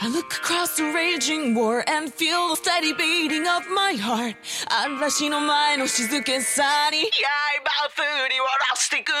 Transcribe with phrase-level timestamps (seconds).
[0.00, 4.36] I look across the raging war and feel the steady beating of my heart
[4.68, 7.04] 嵐の前の静けさに刃
[7.94, 9.12] 振り下ろしてく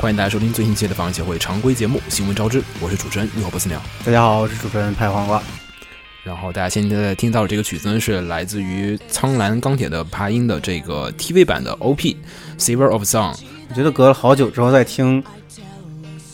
[0.00, 3.78] 欢迎大家收听最新期的放映协会常规节目《新闻招之》，我是主持人浴火不死鸟。
[4.04, 5.42] 大家好，我是主持人派黄瓜。
[6.22, 13.34] 然后大家现在听到的这个曲子呢，是来自于苍蓝钢铁的爬音的这个 TV 版的 OP《Saver of Song》。
[13.71, 15.23] 我觉得隔了好久之后再听，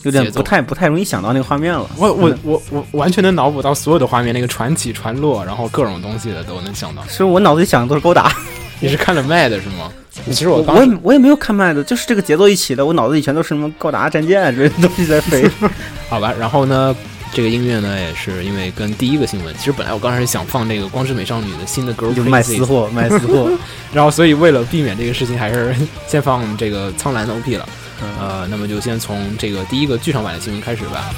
[0.02, 1.88] 有点不太不太容易想到那个画面了。
[1.96, 7.06] 我我我我完全能脑补到所有的画面，那个传起传落，然后各种东西的都能想到。
[7.06, 8.32] 是我脑子里想的都是勾打，
[8.82, 9.92] 你是看了 Mad 是吗？
[10.26, 15.48] 其实我我也我也没有看麦的，就是这个节奏一起的，我脑子里全都是什么高达战舰啊之类的东西在飞。
[16.10, 16.92] 好吧，然后呢，
[17.32, 23.50] 这个音乐呢也是因为跟第一个新闻，其实本来我刚开始想放这个光之美少女的新的 Girl 就卖私货， 卖私货。
[23.92, 25.74] 然后所以为了避免这个事情，还是
[26.06, 27.68] 先放这个苍蓝的 OP 了。
[28.00, 31.10] 嗯呃，那么就先从这个第一个剧场版的新闻开始吧。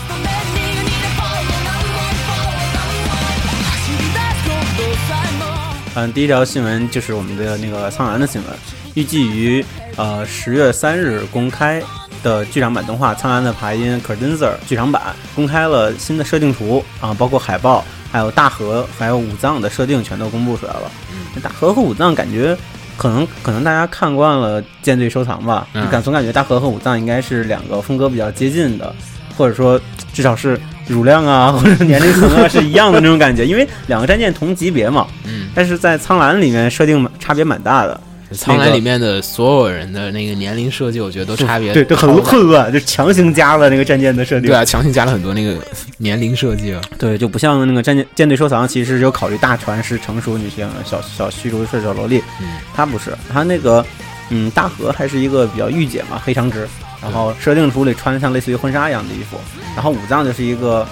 [5.95, 8.51] 嗯，第一条新闻就是我们的那个苍兰的新闻，
[8.95, 9.65] 预计于
[9.97, 11.83] 呃十月三日公开
[12.23, 15.03] 的剧场版动画《苍兰的爬音 Credenzer》剧场版
[15.35, 20.91] 公开了新的设定图啊，包括海报，还有大和还有武藏的设定全都公布出来了。
[21.13, 22.57] 嗯，大和和武藏感觉
[22.97, 28.95] 可能可能大家看惯了《舰队收藏》吧，嗯感总感觉大和和武藏应该是两个风格比较接近的，
[29.37, 29.81] 或者说
[30.13, 35.07] 至少是乳量啊或者年龄层啊是一样的那种感觉，因为两个战舰同级别嘛。
[35.25, 37.99] 嗯，但是在苍兰里面设定差别蛮大的，
[38.33, 44.49] 苍蓝里面的所有人的那个年龄设计，我觉得都差别对，都很混乱，就强行加了那个战舰的设定。
[44.49, 45.57] 对啊，强行加了很多那个
[45.99, 46.81] 年龄设计啊。
[46.99, 53.85] 对，就不像那个战舰舰队收藏，其实有考虑大船是成熟女性，小小虚竹是小萝莉，嗯，他不是，他那个
[54.29, 56.69] 嗯大和还是一个比较御姐嘛，黑长直，
[57.03, 59.37] 然后设定图里穿的像类似于婚纱一样的衣服，
[59.75, 60.87] 然后武藏就是一个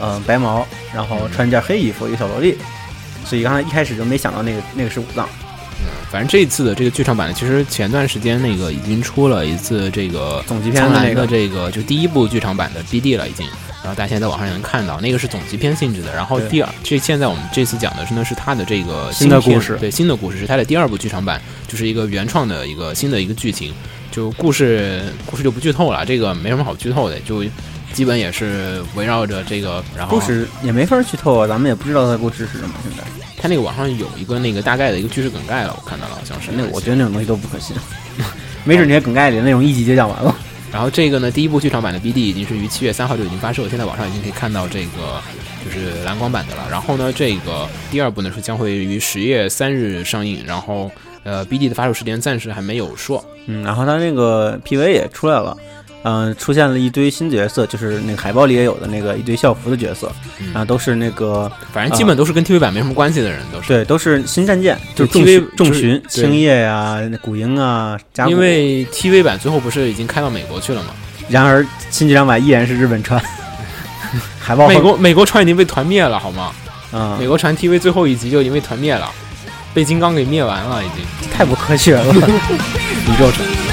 [0.00, 2.56] 嗯、呃白毛，然后穿件黑衣服，一个小萝莉，
[3.24, 5.28] 所以刚才一开始就没想到那个那个是武藏。
[6.10, 11.26] 反正这一次的这个剧场版呢，其实前段时间那个已经出了一次这个总集篇苍蓝的的那个。
[11.30, 13.46] 这个就第一部剧场版的 BD 了已经，
[13.82, 16.12] 然后大家现在在网上也能看到，那个是总集片性质的。
[16.12, 19.76] 然后第二，这现在我们这次讲的是呢是它的这个新的故事。
[19.78, 23.72] 对新的故事是它的第二部剧场版，就是一个原创的一个新的一个剧情，
[24.10, 27.44] 就故事故事就不剧透了，这个没什么好剧透的，就
[27.92, 32.74] 基本也是围绕着这个，然后故事也没法剧透啊，咱们也不知道它故事是什么。
[32.82, 33.04] 现在
[33.36, 37.76] 它那个网上有一个那个大概的一个叙事梗概了，我看到了，好像是那我觉得那种东西都不可信，
[38.64, 40.34] 没准那些梗概里的内容一集就讲完了。
[40.72, 45.20] 然后这个呢，第一部剧场版的 BD 已经是于七月三号就已经发售，现在网上已经可以看到这个
[45.64, 46.68] 就是蓝光版的了。
[46.70, 50.88] 然后呢，这个第二部呢是将会于十月三日上映，然后
[51.24, 53.24] 呃 BD 的发售时间暂时还没有说。
[53.46, 55.56] 嗯，然后它那个 PV 也出来了，
[56.02, 63.68] 嗯、出现了一堆新角色，就是那个海报里也有的那个一堆校服的角色，嗯然后都是那个反正基本都是跟 TV 版没什么关系的人，都是。
[63.68, 68.30] 对，都是新战舰，就是重 TV 巡重巡、对青叶呀、古鹰啊、甲骨。
[68.30, 70.90] 因为 TV 版最后不是已经开到美国去了吗？
[71.28, 73.22] 然而新剧场版依然是日本船，
[74.40, 76.50] 海报美国美国船已经被团灭了，好吗？
[76.92, 79.08] 嗯美国船 TV 最后一集就已经被团灭了，
[79.72, 81.04] 被金刚给灭完了，已经。
[81.30, 82.04] 太不科学了，
[83.06, 83.69] 宇宙船。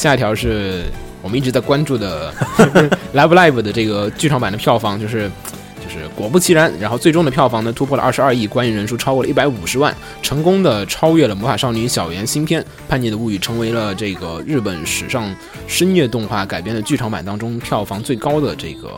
[0.00, 0.84] 下一条是
[1.20, 2.32] 我们一直在关注的
[3.12, 5.30] Live Live 的这个剧场版的票房，就是
[5.78, 18.96] 就是果不其然，然后最终的票房呢突破了二十二亿，观影人数超过了一百五十万，成功的超越了《魔法少女小圆》新片《叛逆的物语》，成为了这个日本史上深夜动画改编的剧场版当中票房最高的这个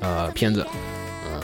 [0.00, 0.66] 呃片子。
[1.32, 1.40] 呃，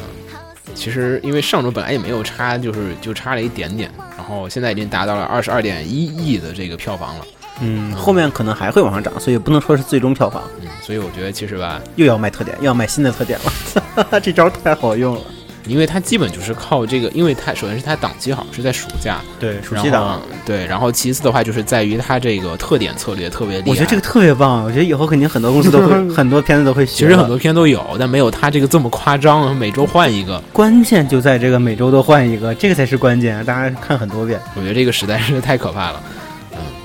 [0.75, 7.25] 其实因为上周本来也没有差，就是就差了一点点，然后现在已经达到了二十二点一亿的这个票房了。
[7.63, 15.21] 嗯，后面可能还会往上涨，所以不能说是最终票房，嗯，所以我觉得其实吧，又要卖特点，又要卖新的特点了， 这招太好用了。
[15.69, 23.71] 因为它基本就是靠这个，因为它首先是它档期好，是在暑假，对，暑期档，对，然后其次的话就是在于它这个特点策略特别厉害。
[23.71, 26.93] 我觉得这个特别棒，我觉得以后肯定很多公司都会， 很多片子都会学。
[26.93, 30.43] 其实很多片都有，但没有它这个这么夸张，每周换一个。
[30.53, 34.41] 关键就在这个每周都换一个，这个才是关键，大家看很多遍。
[34.57, 36.03] 我觉得这个实在是太可怕了。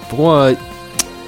[0.08, 0.54] 嗯，不过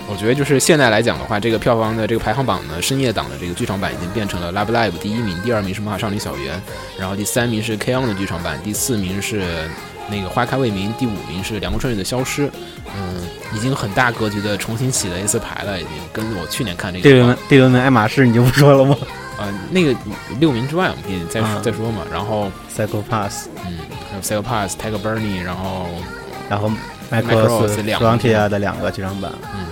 [0.08, 6.60] 我觉得就是现在来讲的话，这个票房的这个排行榜呢，深夜档的这个剧场版已经变成了 Love Live 第一名，第二名是魔法少女小圆，
[6.98, 9.70] 然后第三名是 K On 的剧场版，第四名是
[10.10, 12.50] 那个花开未明，第五名是凉宫春日的消失，
[12.98, 13.22] 嗯，
[13.56, 18.98] 已经很大格局的重新起了一次牌了，已经跟我去年看这个第六名第六名爱马仕你就不说了吗
[19.38, 19.96] 呃那个
[20.40, 23.78] 六名之外我们可以再、啊再说嘛，然后？Psycho Pass，嗯，
[24.10, 25.86] 还有 Sale Pass、Tiger Bernie，然后
[26.50, 26.70] 然后
[27.12, 29.66] Macross Macross 两个 Frontier 的两个剧场版，嗯，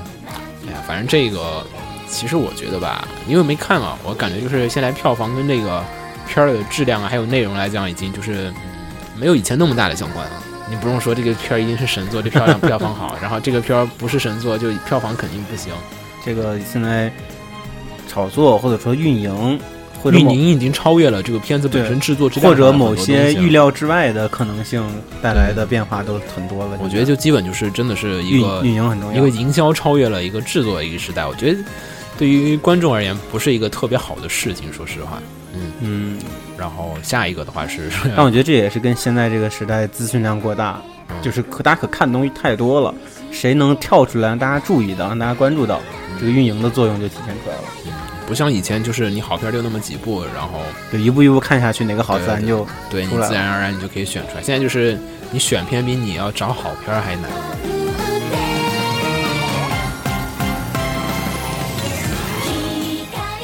[0.67, 1.65] 哎呀，反正这个
[2.09, 5.83] 其实我觉得吧，因为没看啊，我感觉就是现在票房跟这个
[6.27, 8.55] 片儿的质量啊，还有内容来讲，已经就是、嗯
[9.19, 10.43] 没有以前那么大的相关了。
[10.69, 15.73] 你不用说这个片儿一定是神作，这漂亮 票房好，然后这个片儿不是神作，就票房肯定不行。
[16.23, 17.11] 这个现在
[18.07, 19.59] 炒作或者说运营
[20.01, 24.83] 或者某运营已经超越了这个片子本身制作质量或者某些预料之外的可能性
[25.21, 26.77] 带来的变化都很多了。
[26.81, 29.17] 我觉得就基本就是真的是一个运运营很重要。
[29.17, 31.59] 一个营销超越了一个制作的一个时代，我觉得
[32.17, 35.21] 对于观众而言不是一个特别好的事情，说实话。
[35.53, 36.19] 嗯，嗯，
[36.57, 40.79] 然后下一个的话是，但我觉得这也是跟现在这个时代资讯量过大，
[41.09, 42.93] 嗯就是可大家可看的东西太多了，
[43.31, 45.81] 谁能跳出来让大家注意到，让大家关注到，
[46.19, 47.63] 这个运营的作用就体现出来了。
[48.27, 50.59] 不像以前就是你好片儿就那么几部，然后
[50.91, 54.43] 就一步一步看下去，哪个好自然就对你自然而然你就可以选出来。
[54.43, 54.99] 现在就是
[55.31, 57.31] 你选片比你要找好片儿还难。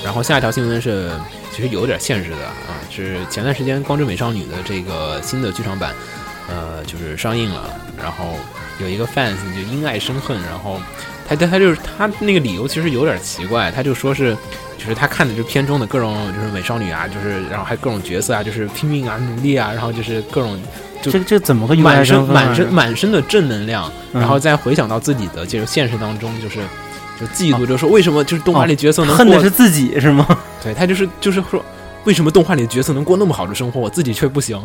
[0.03, 1.09] 然后下一条新闻是，
[1.55, 5.95] 其实有点现实的啊，是前段时间《光之美少女》的这个新的剧场版，
[6.49, 7.69] 呃，就是上映了，
[8.01, 8.35] 然后
[8.79, 10.79] 有一个 fans 就因爱生恨，然后
[11.27, 14.35] 他他他就是他那个理由其实有点奇怪，他就说是，
[14.77, 20.59] 就是他看的这片中的各种就是美少女啊，就是然后还各种角色啊，就是拼命啊努力啊，然后就是各种
[21.01, 26.59] 就这这怎么个满身满身身满身的正能量，嗯然后再回想到自己的就是现实当中，就是
[27.19, 30.27] 就嫉妒，就说为什么就是动画里角色能过恨的是自己是吗？
[30.61, 31.63] 对他就是就是说，
[32.03, 34.61] 为什么动画里的角色能过那么好的生活，我自己却不行，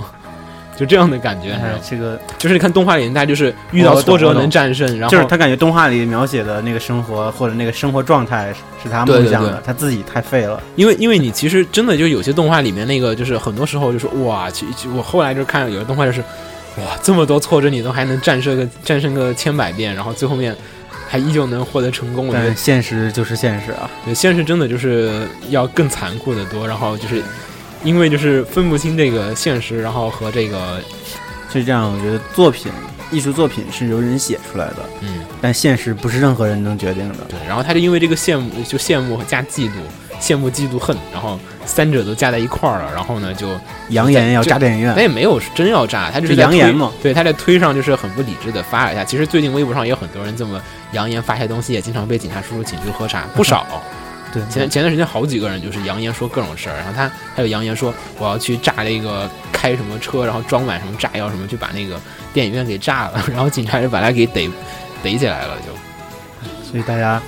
[0.78, 1.48] 就这样的感觉。
[1.48, 10.62] 你知道吗哎这个就是你看动画里，他就是遇到挫折能战胜，然后就是他感觉动画里描写的那个生活或者那个生活状态是他梦想的，他自己太废了。
[10.76, 16.20] 因为因为你其实真的就有些动画里面那个就是很多时候就是哇，其其我后来就看有的动画就是
[16.76, 20.54] 哇这么多挫折你都还能战胜个战胜个千百遍，然后最后面
[21.08, 22.28] 还依旧能获得成功。
[22.28, 27.22] 我觉得但现实就是现实啊，对，现实真的就是要更残酷的多，然后就是
[27.84, 30.80] 因为就是分不清这个现实，然后和这个
[31.52, 31.92] 是这样。
[31.92, 32.70] 我觉得作品
[33.10, 37.18] 艺术作品是由人写出来的，嗯但现实不是任何人能决定的。
[37.28, 39.72] 对，然后他就因为这个羡慕就羡慕加嫉妒，
[40.20, 43.48] 羡慕嫉妒恨，然后三者都加在一块儿了，然后呢就
[43.90, 49.04] 扬言要炸电影院，他也没有真要炸，他就是扬言嘛对，他在推上就是很不理智的发了一下。
[49.04, 50.60] 其实最近微博上也有很多人这么
[50.92, 53.66] 扬言发一些东西，也经常被警察叔叔请去喝茶，不少。
[54.32, 62.00] 对，前前段时间好几个人就是扬言说各种事儿，然后他还有扬言说我要去炸那个开什么车，然后装满什么炸药什么，去把那个
[62.32, 64.48] 电影院给炸了， 然后警察就把他给逮
[65.02, 65.72] 逮起来了，就
[66.70, 67.20] 所以大家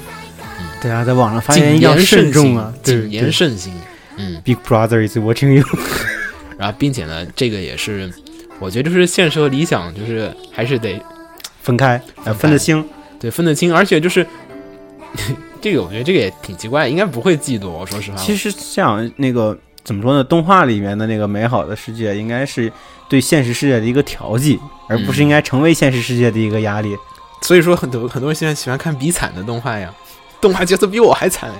[0.58, 3.72] 嗯大家在网上发言要言慎重啊，对谨言慎行。
[4.16, 5.64] 嗯，Big Brother is watching you。
[6.58, 8.12] 然后并且呢，这个也是
[8.58, 11.02] 我觉得就是现实和理想就是还是得
[11.62, 12.84] 分开，呃，分得清。
[13.18, 14.26] 对分得清，而且就是
[15.60, 17.68] 这个我觉得这个也挺奇怪，应该不会嫉妒。
[17.68, 20.24] 我说实话，其实像那个怎么说呢？
[20.24, 22.72] 动画里面的那个美好的世界，应该是
[23.08, 24.58] 对现实世界的一个调剂，
[24.88, 26.96] 而不是应该成为现实世界的一个压力。
[27.42, 29.92] 所以说很多很多人现在喜欢看比惨的动画呀，
[30.40, 31.50] 动画角色比我还惨，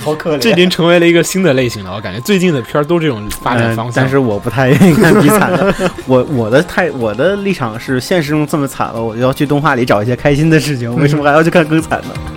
[0.00, 1.94] 好可怜这已经成为了一个新的类型了。
[1.94, 3.92] 我感觉最近的片儿都这种发展方向。
[3.92, 5.74] 嗯但是我不太愿意看比惨的。
[6.06, 10.94] 我我的太我的立场是，现实中这么惨了，我就要去动画里找一些开心的事情。
[10.96, 12.33] 为什么还要去看更惨的？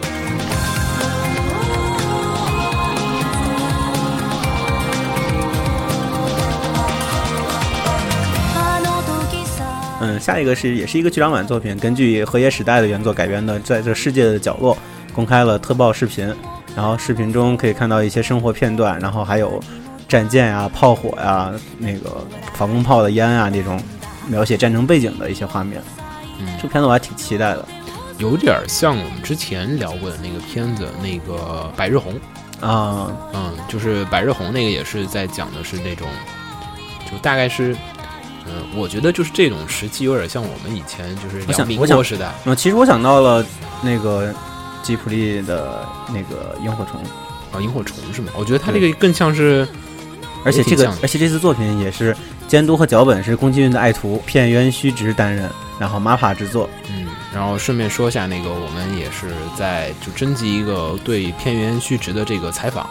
[10.17, 14.75] 嗯，下一个是也是一个剧场版作品，根据河野史代的原作改编的，在这世界的角落
[15.13, 16.33] 公开了特报视频，
[16.75, 19.61] 然后视频中可以看到一些生活片段，然后还有
[20.07, 23.79] 战舰呀、炮火呀、那个防空炮的烟啊这种
[24.27, 25.81] 描写战争背景的一些画面。
[26.39, 27.65] 嗯这个片子我还挺期待的
[28.17, 32.13] 有点像我们之前聊过的那个片子，那个《百日红》。
[32.59, 36.07] 啊、嗯，就是《百日红》那个也是在讲的是那种，
[37.05, 37.77] 就大概是，
[38.47, 42.31] 嗯，我觉得就是这种时期有点像我们以前就是我聊民想我想国时代。
[42.45, 43.45] 嗯，其实我想到了
[43.81, 44.33] 那个
[44.81, 47.01] 吉普力的那个萤火虫，
[47.51, 48.31] 啊，萤火虫是吗？
[48.37, 49.67] 我觉得他这个更像是，
[50.45, 52.15] 而且这个而且这次作品也是
[52.47, 55.49] 监督和脚本是宫崎骏的爱徒片渊虚直担任，
[55.79, 56.69] 然后 MAPPA 制作。
[56.89, 59.27] 嗯，然后顺便说一下，那个我们也是
[59.57, 62.87] 在就征集一个对片渊虚直的这个采访，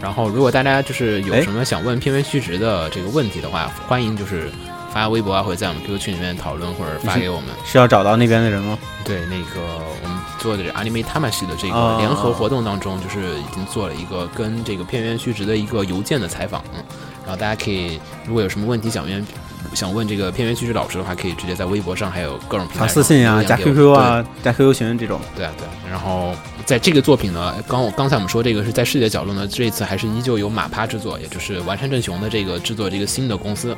[0.00, 4.50] 然后如果大家就是有哎什么想问片渊虚值的这个问题的话，欢迎就是
[4.92, 7.48] 发微博啊，或者在我们 QQ 群里面讨论，或者发给我们。
[7.64, 8.78] 是要找到那边的人吗？
[9.04, 9.60] 对，那个
[10.02, 16.84] 我们做的是 Anime Tamashi 的这哦个联合活动当中，就是已经做了一个跟这个片源虚实的一个邮件的采访，嗯，
[17.24, 19.26] 然后大家可以如果有什么问题想问
[19.74, 25.20] 想问这个片源虚实老师的话，可以直接在微博上还有各种平台发私信啊，加 QQ 啊，加 QQ 群这种。
[25.34, 25.70] 对啊，对啊。
[25.90, 26.34] 然后
[26.64, 33.76] 在这个作品呢，刚刚才我们说这个是在世界角落呢，这一次还是依旧由马趴制作，也就是完山正雄的这个制作这个新的公司。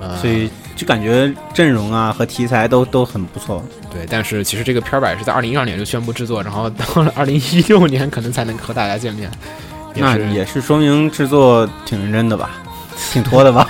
[0.00, 3.64] 呃，所以就感觉阵容啊和题材都都很不错。
[3.92, 9.30] 对，但是其实这个片儿版是在二零一二年就宣布制作，然后到了 二零一六年可能才能和大家见面。
[9.94, 12.50] 那也是说明制作挺认真的吧，
[13.12, 13.68] 挺拖的吧。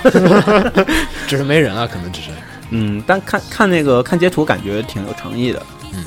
[1.27, 2.29] 只是没人啊，可能只是。
[2.71, 5.61] 嗯，但看看那个看截图，感觉挺有诚意的。
[5.93, 6.03] 嗯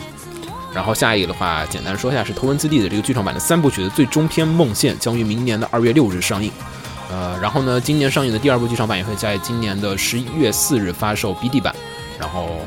[0.74, 6.52] 然后下一个的话，简单说一下是头文字 D 的这个剧场版的三部曲的最终篇《梦线》将于明年的二月六日上映。
[7.10, 11.74] 呃，然后呢，今年上映的第二部剧场版也会在今年的十一月四日发售 BD 版。
[12.18, 12.66] 然后，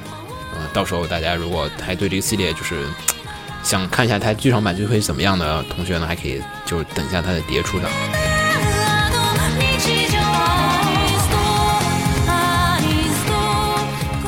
[0.53, 2.87] 呃，到时候大家如果还对这个系列就是
[3.61, 7.89] 想看一下它剧场版就会怎么样的同学呢，还可以就是等一下它的碟出的。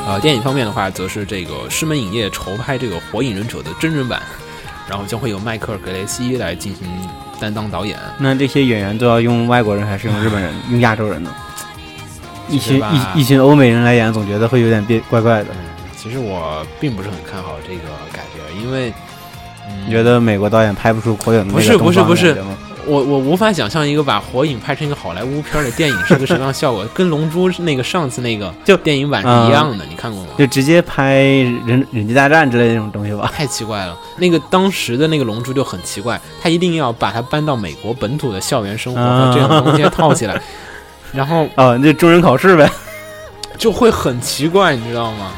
[0.06, 4.22] 呃，电影方面的话，则是这个狮门影业筹拍这个《火影忍者》的真人版，
[4.86, 6.86] 然后将会有迈克尔·格雷西来进行
[7.44, 7.98] 担当导演。
[8.18, 11.30] 那这些演员都要用外国人还是用日本人、用亚洲人呢？
[12.48, 12.82] 一群
[13.14, 15.48] 一一群欧美人来演，总觉得会有点别怪怪的。
[15.50, 17.82] 嗯，其实我并不是很看好这个
[18.12, 18.92] 感觉，因为、
[19.68, 22.42] 嗯、你觉得美国导演拍不出火影的那个不是不是不是
[22.86, 30.30] 我我无法想象一个把火影拍成一个好莱坞片儿的电影是个什么样效果， 跟龙珠那个上次那个就电影版是一样的，你看过吗？
[30.38, 31.14] 就直接拍
[31.66, 33.30] 人忍界大战之类的那种东西吧。
[33.34, 39.00] 太奇怪了，那个当时的那个龙珠就很奇怪，他一定要把它搬到美国本土的校园生活
[39.32, 40.40] 这样的东西套起来，
[41.12, 42.70] 然后啊，那就中忍考试呗。
[43.56, 45.30] 就会很奇怪，你知道吗？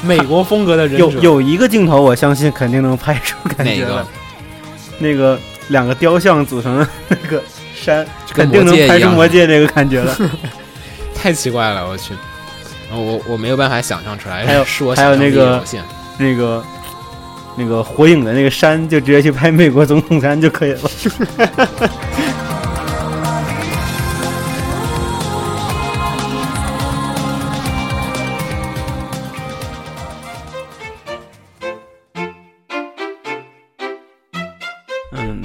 [0.00, 4.04] 美国风格的忍者有有一个镜头，我相信肯定能拍出感哪个觉来。
[4.98, 5.36] 那个
[5.68, 7.42] 两个雕像组成的那个
[7.74, 10.16] 山，肯定能拍出魔戒一样魔戒这个感觉了。
[11.14, 12.14] 太奇怪了，我去，
[12.90, 15.62] 我我没有办法想象出来，还有是我还有那个。
[16.16, 16.64] 那个
[17.56, 20.80] 那个火影的那个山，就直接去拍美国总统山就可以了。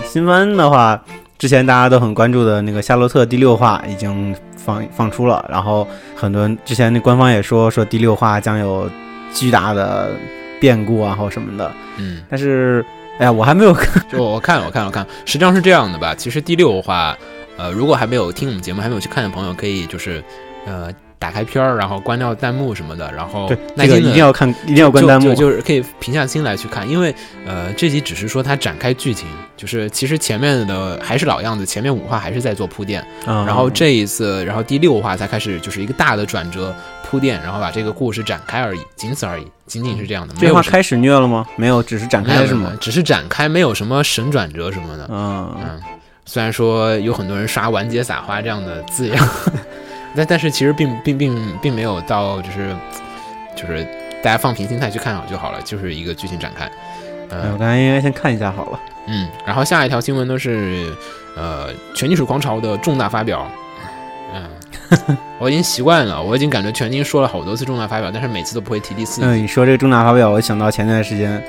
[0.09, 0.99] 新番的话，
[1.37, 8.89] 之前大家都很关注的那个《夏洛特》第六话已经放放出了，然后很多人之前那官方也说说第六话将有
[9.35, 10.09] 巨大的
[10.59, 12.83] 变故啊或什么的，嗯，但是
[13.19, 14.03] 哎呀，我还没有看。
[14.11, 16.15] 就我看了我看了我看了，实际上是这样的吧？
[16.15, 17.15] 其实第六话，
[17.55, 20.23] 呃，如果还没有听我们节目还没有去看的朋友，可以就是
[20.65, 25.33] 呃打开片儿，然后关掉弹幕什么的，然后对，这个一定要看，一定要关弹幕。
[25.35, 27.13] 就是可以平下心来去看，因为
[27.45, 36.73] 呃，这集只是说它展开剧情，就是其实前面的还是老样子，前面五话还是在做铺垫，嗯然后这一次，然后第六话才开始就是一个大的转折
[37.03, 40.33] 铺垫，然后把这个故事展开而已，仅此而已，仅仅是这样的。
[40.39, 41.45] 这话开始虐了吗？
[41.57, 42.67] 没有，只是展开是吗？
[42.67, 45.05] 没有只是展开，没有什么神转折什么的。
[45.11, 45.79] 嗯，嗯，
[46.25, 49.27] 虽然说有很多人刷“完结撒花”这样的字样，
[50.15, 52.75] 但但是其实并并并并没有到就是
[53.55, 53.83] 就是
[54.23, 56.65] 大家放平心态去看好就好了，就是一个剧情展开。
[57.31, 58.79] 呃嗯我刚才应该先看一下好了。
[59.07, 60.91] 嗯，然后下一条新闻呢是
[61.37, 63.47] 呃《全金属狂潮》的重大发表。
[64.33, 71.41] 嗯， 我已经习惯了，我已经感觉全金说了好多次重大发表，但是每次都不会提第四嗯，你说这个重大发表，我想到前段时间，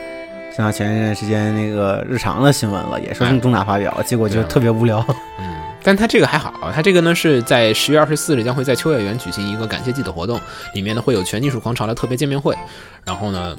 [0.55, 5.05] 想到前一段时间那个日常的新闻了，也说是重大发表，结果就特别无聊。
[5.38, 10.40] 嗯，但他这个还好，他这个呢是在十月二十四日将会在秋叶原举行一个感谢祭的活动，
[10.75, 12.56] 里面呢会有全金属狂潮的特别见面会，
[13.04, 13.56] 然后呢，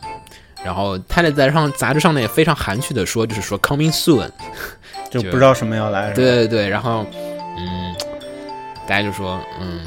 [0.64, 4.30] 然后他在在上杂志上呢也非常含蓄的说，就是说 coming soon，
[5.10, 6.12] 就 不知道什么要来。
[6.12, 7.06] 对，对对，然后
[7.58, 7.96] 嗯，
[8.88, 9.82] 大家就说嗯。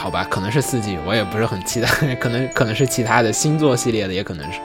[0.00, 1.88] 好吧，可能是四季，我也不是很期待，
[2.20, 4.60] 可能可能是其他的星座系列的，也可能是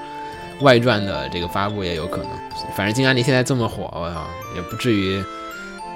[0.62, 2.28] 外传的这个发布也有可能。
[2.76, 5.24] 反正金安妮现在这么火，我操，也不至于，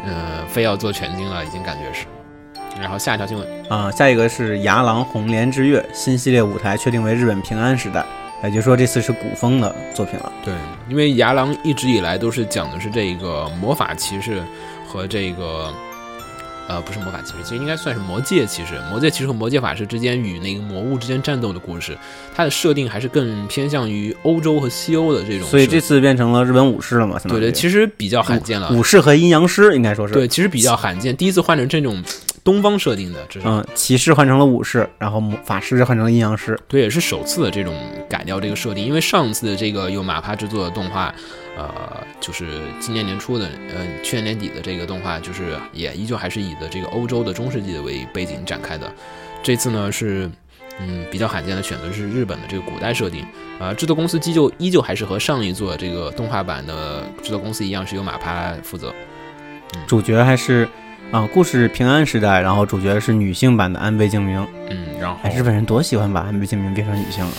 [0.05, 2.05] 呃，非要做全金了，已经感觉是。
[2.79, 8.05] 然后下一条新闻，啊、下一个是《牙狼红莲之月》新系列舞台确定为日本平安时代，
[8.43, 10.31] 也就是说这次是古风的作品了。
[10.43, 10.53] 对，
[10.87, 14.41] 因为牙狼一直以来都是讲的是这个魔法骑士
[14.87, 15.73] 和这个。
[16.67, 18.73] 呃，不是魔法骑士，其实应该算是魔界骑士。
[18.91, 21.97] 魔界骑士和魔界法师之间与那个魔物之间战斗的故事，
[22.35, 25.47] 它的设定还是更偏向于欧洲和西欧的这种。
[25.47, 27.17] 所以这次变成了日本武士了嘛？
[27.27, 28.69] 对对，其实比较罕见了。
[28.71, 31.15] 武士和阴阳师应该说是对，其实比较罕见。
[31.15, 32.03] 第一次换成这种
[32.43, 36.59] 东方设定的，嗯，骑士换成了武士，然后魔法师换成了阴阳师。
[36.67, 37.73] 对，也是首次的这种
[38.09, 41.13] 改掉这个设定，因为上次这个由马趴制作的动画，
[41.57, 48.93] 呃，就是今年年初的，呃，去年年底的这个动画，就是也依旧还是以的这个欧洲的中世纪的为背景展开的。
[49.41, 50.29] 这次呢是，
[50.79, 53.25] 嗯，比较罕见的选择是日本的这个古代设定，
[53.59, 58.93] 啊、制作公司依旧依旧还是和上一座这个动画版的制作公司一样，是由马趴负责。
[59.87, 60.69] 主角还是
[61.11, 64.45] 啊、故事平安时代，然后主角是女性版的安倍晴明。
[64.69, 67.31] 嗯，然后哎，日本人多喜欢把安倍晴明变成女性了。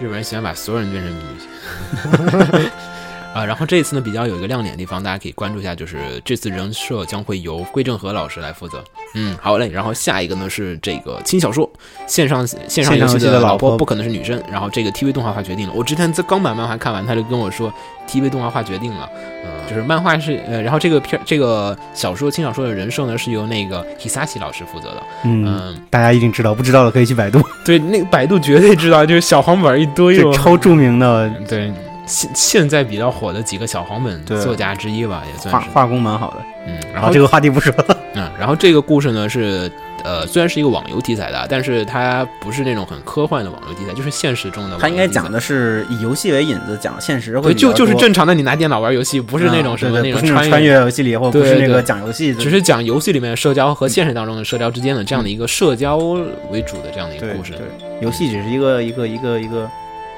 [0.00, 2.70] 日本人喜欢把所有人变成女性。
[3.38, 8.82] 啊，然后这一次呢比较有一个亮点的地方，大家可以关注一下，就是这次人设将会由龟正和老师来负责。
[9.14, 9.68] 嗯，好嘞。
[9.68, 11.70] 然后下一个呢是这个轻小说
[12.06, 14.42] 线上线上游戏的老婆不可能是女生。
[14.50, 17.72] 然后这个 TV 动画化决定了，我之前在刚把漫画看完，他就跟我说
[18.08, 19.08] TV 动画化决定了。
[19.44, 25.02] 嗯，就是漫画是呃，然后这个片这个小说轻小说的人设呢是由那个 Hisashi 老师负责的。
[25.24, 31.72] 嗯，嗯，大家一定知道，不知道的可以去百度，对，那个百度绝对知道，就是小黄本一堆超著名的对，
[32.08, 35.70] 现现在比较火的几个小黄本作家之一吧，也画算是。
[35.70, 36.36] 画工蛮好的。
[36.66, 37.96] 嗯，然然后后这个话题不说了。
[38.14, 39.70] 嗯，然后这个故事呢是，
[40.02, 44.88] 呃，虽然是一个网游题材的，但是它不是那种很科幻的网游题材，就是现实中的网游题材。
[44.88, 55.96] 他应该讲的是以游戏为引子，讲现实会对，就就是正常的你拿电脑玩游戏，不是那种嗯什么那种穿穿越游戏里，或不是那个讲游戏的，只是讲游戏里面社交和现实当中的社交之间的这样的一个社交
[56.50, 57.52] 为主的这样的一个故事。
[57.52, 57.66] 对，
[58.00, 59.68] 游戏只是一个一个一个一个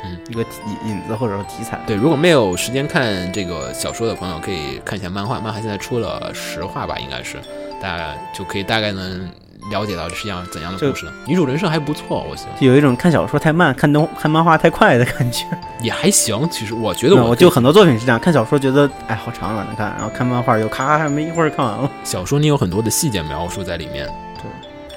[0.05, 0.43] 嗯一个
[0.85, 1.79] 引引子或者说题材。
[1.87, 5.41] 对，如果没有时间看这个小说的朋友，可以看一下漫画。
[5.41, 7.37] 漫画现在出了十话吧，应该是，
[7.81, 9.31] 大家就可以大概能
[9.71, 11.13] 了解到是样怎样的故事了。
[11.27, 15.45] 女主人设还不错，我觉得就有一种看小说太慢，看动看漫画太快的感觉。
[15.83, 16.49] 也还行。
[16.51, 21.91] 其实我觉得嗯我我就很多作品是这样，看小说觉得哎好长啊，难看，然后看漫画又咔咔没一会儿看完了。
[22.05, 24.07] 小说你有很多的细节描述在里面。
[24.37, 24.45] 对，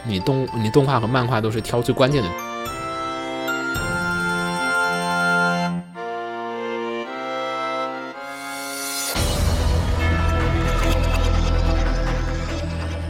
[0.03, 2.29] 你动你动画和漫画都是挑最关键的。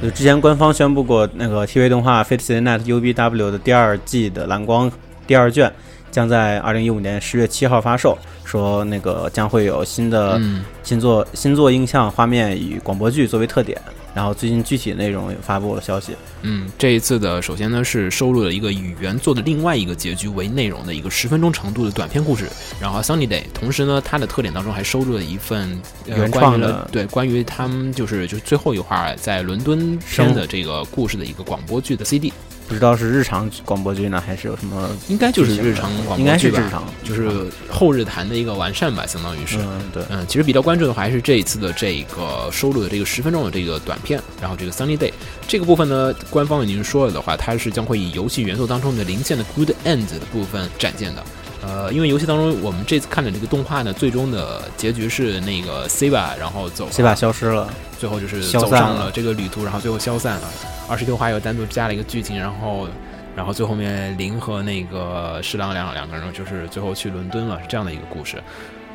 [0.04, 3.14] 就之前官方宣布过，那个 TV 动画《Fate Stay Night UBW》
[3.52, 4.92] 的第二季的蓝光
[5.26, 5.72] 第二卷
[6.12, 13.82] 将在二零一五年十月七号发售，说那个将会有新的嗯，新作新作映像画面与广播剧作为特点。
[14.14, 16.16] 然后最近具体内容也发布了消息。
[16.42, 22.48] 嗯，这一次的首先呢是收录了一个以原作的另外一个结局为内容的一个十分钟长度的短篇故事，
[22.80, 32.32] 然后 Sunny Day，同时呢它的特点当中还收录了一份、呃、原关于了创的对关于他们就是就是最后一话在伦敦篇的这个故事的一个广播剧的 CD，
[32.68, 34.90] 不知道是日常广播剧呢，还是有什么？
[35.08, 37.30] 应该就是日常广播剧吧，该是日常，就是
[37.70, 39.58] 后日谈的一个完善吧，相当于是。
[39.60, 45.12] 嗯，对，嗯，其实比较关注的话还是这一次的这个收录的这个十分钟的这个短片，然后这个 Sunny Day
[45.48, 51.24] 这个部分呢，官方已经说了的话，它是将会以游戏元素当中的零线的 Good End 的部分展现的。
[51.66, 60.48] 呃，因为游戏当中我们这次看的这个动画呢，最终的结局是那个 Siva 然后走，西巴消失了，最后就是走上了这个旅途，然后最后消散了。
[60.90, 62.88] 二十六话又单独加了一个剧情，然后。
[63.36, 68.38] 然后最后面林和那个侍郎两两个人就是最后去伦敦了，是这样的一个故事。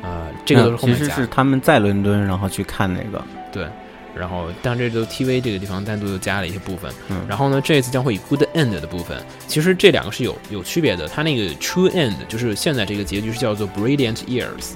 [0.01, 3.67] 呃，这个都是后其实是他们在伦敦，然后去看那个，对，
[4.19, 7.25] 然后但这就 TV 这个地方单独又加了一些部分，嗯。
[7.27, 14.73] 然后呢，这一次将会以 Good End 的部分，其实这两个是有有区别的，它那个 True End 就是现在这个结局是叫做 Brilliant Years，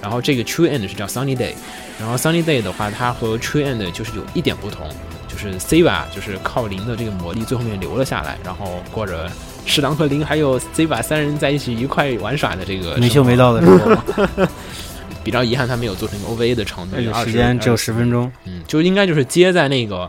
[0.00, 1.54] 然后这个 True End 是叫 Sunny Day，
[1.98, 4.88] 然后 Sunny Day 的话，它和 True End 就是有一点不同，
[5.26, 9.30] 就是 Siva 就是靠林的这个魔力最后面留了下来，然后过着
[9.64, 14.46] 侍郎和林还有 Siva 三人在一起愉快玩耍的这个没羞没臊的时候，
[15.26, 18.30] 比较遗憾，它没有做成一个 OVA 的长度，时间只有十分钟。
[18.44, 20.08] 嗯，就应该就是接在那个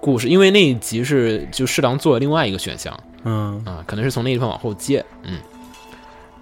[0.00, 5.38] 故事，因为那一集是就适当做了另外一个选项嗯，啊，可能是从那一方往后接，嗯。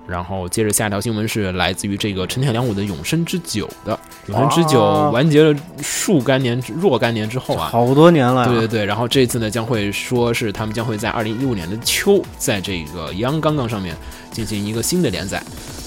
[0.05, 3.97] 然后接着下一条新闻是来自于这个陈田良武的《永生之酒》的，
[4.33, 13.95] 《永生之酒》哦完结了数干年之若干年之后啊，好多年了呀，对对对，然后这次呢将会说是他们将会在二零一五年的秋，在这个《阳刚刚》上面
[14.33, 15.41] 进行一个新的连载，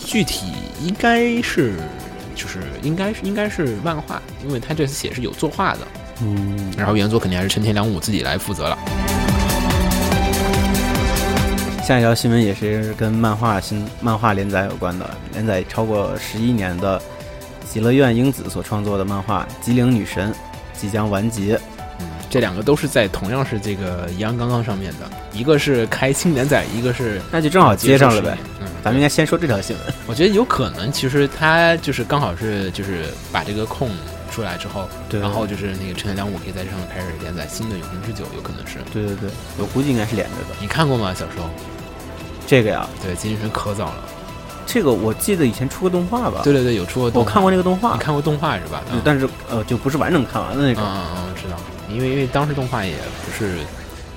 [0.06, 0.46] 具体
[0.82, 1.74] 应该是
[2.36, 5.80] 就是应该是应该是漫画，因为他这次写是有作画的，
[6.22, 8.78] 嗯，然后原作肯定还是陈田良武自己来负责了。
[11.84, 17.02] 下一条新闻也是跟漫画新漫画连载有关的，连载超过十一年的
[17.72, 20.32] 极乐院英子所创作的漫画《机灵女神》
[20.74, 21.60] 即将完结。
[22.36, 28.38] 嗯，这两个都是在同样是这个《阳刚刚》上面的，一个是开新连载，一个是那就正好接上了呗。
[28.60, 29.94] 嗯，咱们应该先说这条新闻。
[30.06, 33.90] 我觉得有可能，其实他就是刚好是就是把这个空
[34.30, 38.80] 出来之后，对，然后就是那个陈田良武可以在这上面开始连载新的《永恒之酒》，有可能是。
[38.92, 40.56] 对对对，我估计应该是连着的。
[40.60, 41.14] 你看过吗？
[41.14, 41.50] 小时候？
[42.46, 44.04] 这个呀，对，金神可早了。
[44.68, 46.42] 这个我记得以前出过动画吧？
[46.44, 47.10] 对对对，有出过。
[47.10, 47.94] 动我看过那个动画。
[47.94, 48.84] 你看过动画是吧？
[49.06, 50.84] 但是呃，就不是完整看完的那种。
[50.84, 51.58] 嗯嗯嗯，知道。
[51.90, 52.94] 因为因为当时动画也
[53.26, 53.58] 不是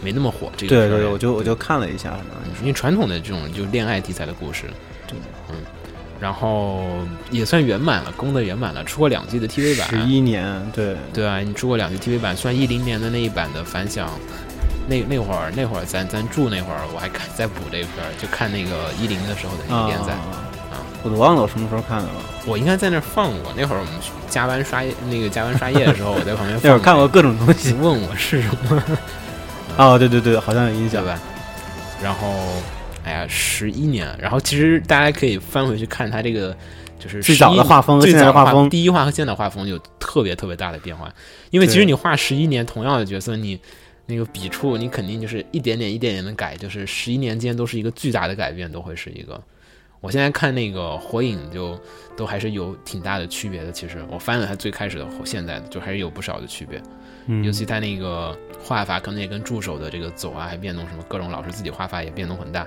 [0.03, 2.17] 没那么火，这个对对对，我就我就看了一下。
[2.61, 4.65] 因为传统的这种就恋爱题材的故事，
[5.07, 5.17] 对，
[5.51, 5.57] 嗯，
[6.21, 6.83] 然后
[7.31, 9.89] 也算圆满了，功德圆满了，出过两季的 TV 版。
[9.89, 14.11] 十一年，对对啊，你出过两季 TV 版，算一零年的那一版的反响。
[14.89, 20.48] 那那会儿那会儿咱咱住那会儿，我还看在补这片儿，就看那个一零的时候的那个连载啊，
[21.03, 22.15] 我都忘了我什么时候看的了。
[22.47, 23.53] 我应该在那儿放过。
[23.57, 23.93] 那会儿我们
[24.29, 26.59] 加班刷那个加班刷夜的时候，我在旁边。
[26.65, 27.73] 那会儿看过各种东西。
[27.75, 28.83] 问我是什么？
[29.77, 31.19] 哦，对对对，好像有印象吧。
[32.03, 32.35] 然后，
[33.05, 34.09] 哎呀，十一年。
[34.21, 36.57] 然后其实大家可以翻回去看他这个，
[36.99, 41.13] 就是最早的画风，最早的画风，第一画和现在画风有特别特别大的变化。
[41.51, 43.59] 因为其实你画十一年同样的角色，你。
[44.11, 49.39] 那个笔触，你肯定就是一点点、一点点的改，就是十一年间都是一个巨大的改变，都会是一个。
[50.01, 51.79] 我现在看那个火影，就
[52.17, 53.73] 都还是有挺大的区别的。
[53.73, 56.81] 其实我翻了它最开始的和现在的，就还是有不少的区别。
[57.27, 62.67] 嗯，尤其他那个画法，可能也跟助手的这个走啊，还变动什么，各种老师自己画法也变动很大。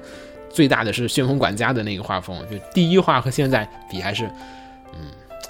[0.49, 4.25] 最大的是旋风管家的那个画风，就第一画和现在比还是，
[4.93, 5.07] 嗯，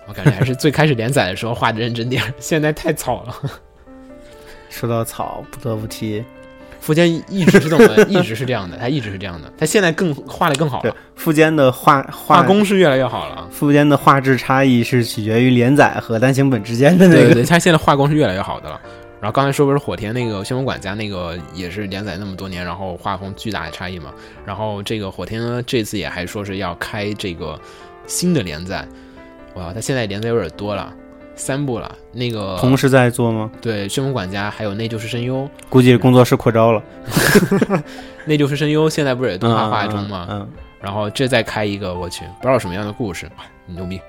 [0.07, 3.35] 我感觉还是最开始连载的时候画的认真点，现在太草了。
[4.69, 6.23] 说到草，不得不提，
[6.81, 10.93] 富坚一直是这么，一直是这样的，他一直是这样的，他现在更画的更好了。
[11.15, 13.47] 富坚的画画工是越来越好了。
[13.51, 17.25] 富坚的画质差异是取决于连载和单行本之间的那个。
[17.27, 18.81] 对对，他现在画工是越来越好的了。
[19.21, 24.11] 然后刚才说不是火田那个新闻管家那个也是连载那么多年，然后画风巨大的差异嘛。
[24.43, 27.61] 然后这个火田呢，这次也还说是要开这个
[28.07, 28.83] 新的连载，
[29.53, 30.91] 哇，他现在连载有点多了。
[31.41, 33.49] 三部了，那个同时在做吗？
[33.59, 36.83] 对，旋风管家还有内疚是声优，估计工作室扩招了。
[38.25, 40.27] 内疚是声优现在不是也动画化中吗？
[40.29, 40.47] 嗯，
[40.79, 43.27] 然后这再开一个，我去，不知道什么样的故事，
[43.65, 43.99] 牛逼。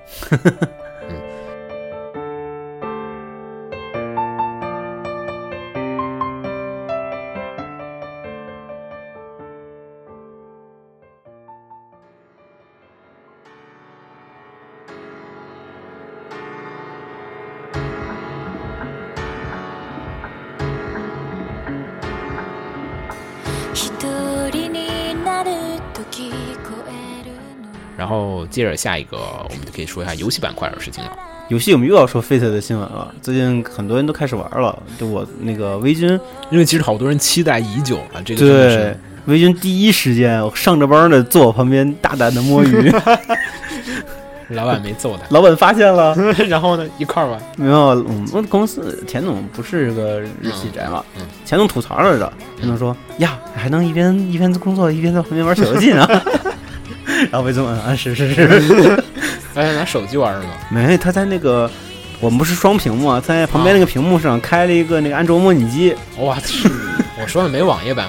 [28.02, 31.12] 然后接着下一个，我们就可以说一下游戏板块的事情了。
[31.46, 33.14] 游戏我们又要说 Fate 的新闻了。
[33.22, 36.18] 最近很多人都开始玩了，就我那个微君，
[36.50, 38.18] 因为其实好多人期待已久啊。
[38.24, 42.92] 这个对微君第一时间上着班呢，坐我旁边大胆的摸鱼。
[44.48, 46.12] 老板没揍他， 老板发现了，
[46.48, 47.40] 然后呢一块玩。
[47.56, 51.02] 没有，我们公司田总不是个日系宅嘛。
[51.16, 56.06] 嗯，田总吐槽来着，田总说呀，还能一边一边工作一边在旁边玩小游戏呢。
[57.30, 59.04] 然后魏总啊，是是是，
[59.54, 60.54] 哎， 拿手机玩是吗？
[60.70, 61.70] 没，他在那个
[62.20, 65.94] 我们不是双屏吗，在旁边那个屏幕上开了一个那个安卓模拟机。
[66.16, 66.68] 我去，
[67.20, 68.08] 我说的没网页版，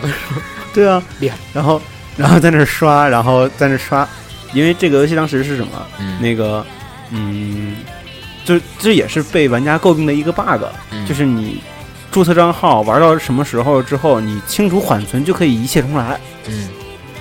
[0.73, 1.37] 对啊，厉害。
[1.53, 1.81] 然后，
[2.17, 4.07] 然后在那刷，然后在那刷，
[4.53, 5.85] 因为这个游戏当时是什么？
[6.19, 6.65] 那个，
[7.11, 7.75] 嗯，
[8.45, 10.63] 就这也是被玩家诟病的一个 bug，
[11.07, 11.61] 就是你
[12.11, 16.19] 注册账号玩到什么时候之后，你清除缓存就可以一切重来。
[16.47, 16.69] 嗯，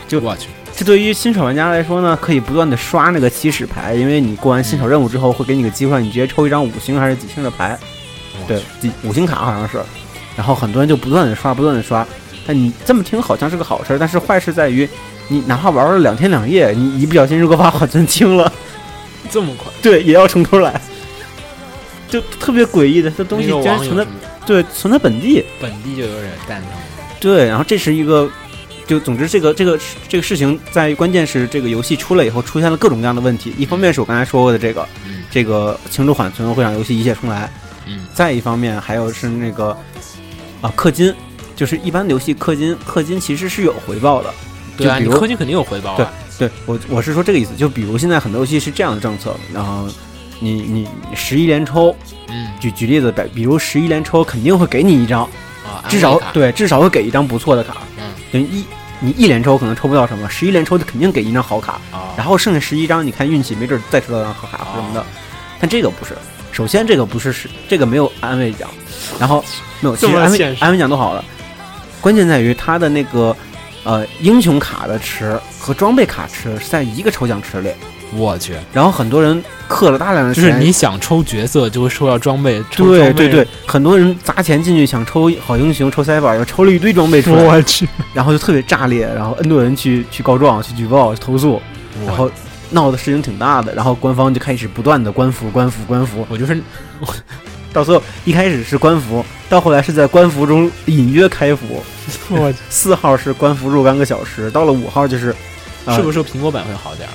[0.08, 0.48] 就我去。
[0.74, 7.78] 这对于新手玩家来说呢，可以不断的刷那个起始牌，因为你过完新手任务之后，会给你个机会，你直接抽一张五星还是几星的牌，
[8.48, 9.78] 对，几五星卡好像是。
[10.34, 12.06] 然后很多人就不断的刷，不断的刷。
[12.46, 14.88] 但你这么听好像是个好事，但是坏事在于，
[15.28, 18.50] 你哪怕玩了两天两夜，你一不小心如果把缓存清了，
[19.30, 20.80] 这么快，对，也要从头来，
[22.08, 24.06] 就特别诡异的，这东西竟然存在，
[24.46, 26.70] 对，存在本地，本地就有点蛋疼。
[27.20, 28.28] 对，然后这是一个。
[28.86, 33.54] 就总之，这个这个这个事情在于关键是这个游戏出来以后出现了各种各样的问题。
[33.56, 34.86] 一方面是我刚才说过的这个，
[35.30, 37.50] 这个清除缓存会让游戏一切重来。
[37.86, 38.04] 嗯。
[38.12, 39.76] 再一方面还有是那个
[40.60, 41.14] 啊氪金，
[41.54, 44.34] 就是一般的游戏氪金，氪金其实是有回报的。
[44.76, 45.96] 对啊，你氪金肯定有回报。
[45.96, 46.06] 对，
[46.38, 47.54] 对我我是说这个意思。
[47.56, 49.88] 就比如现在很多游戏是这样的政策，然后
[50.40, 51.94] 你你十一连抽，
[52.28, 55.28] 嗯，举举例子，比如十一连抽肯定会给你一张。
[55.88, 57.78] 至少对，至少会给一张不错的卡。
[58.32, 58.64] 嗯，等于一
[59.00, 61.80] 你一连抽可能抽不到什么，十一连抽就肯定给一张好卡。
[62.16, 65.04] 然后剩下十一张，你看运气，没准再抽到张好卡什么的。
[65.60, 66.16] 但这个不是，
[66.52, 68.68] 首先这个不是是这个没有安慰奖，
[69.18, 69.44] 然后
[69.80, 71.24] 没有其实安慰安慰奖都好了，
[72.00, 73.36] 关键在于它的那个
[73.84, 77.70] 呃英雄卡的池和装备卡池是在一个抽奖池里。
[78.14, 83.28] 我去，然后很多人氪了大量的钱，就是你想抽角色就会抽到装备，抽对装备。
[83.28, 91.60] 对对，很多人砸钱进去想抽好英雄、抽塞宝，又抽了一堆装备出来，我去，然后就特别炸裂，然后 N 多人去去告状、去举报、去投诉，
[92.06, 92.30] 然后
[92.70, 96.60] 闹的事情挺大的，然后官方就开始不断的官服、官服、官服，我就是
[97.72, 101.82] 到最后一开始是官服，到后来是在官服中隐约开服。
[102.28, 105.34] 我四号是官服若干个小时，到了五号就是，
[105.86, 107.12] 呃、是不是苹果版会好点儿？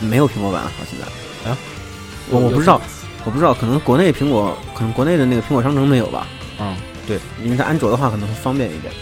[0.00, 1.56] 没有苹果版好现在啊？
[2.30, 2.80] 我我不知道，
[3.24, 6.26] 我不知道，可能国内苹果，可能国内的那个苹果商城没有吧？
[6.60, 8.92] 嗯，对，因为它安卓的话可能会方便一点。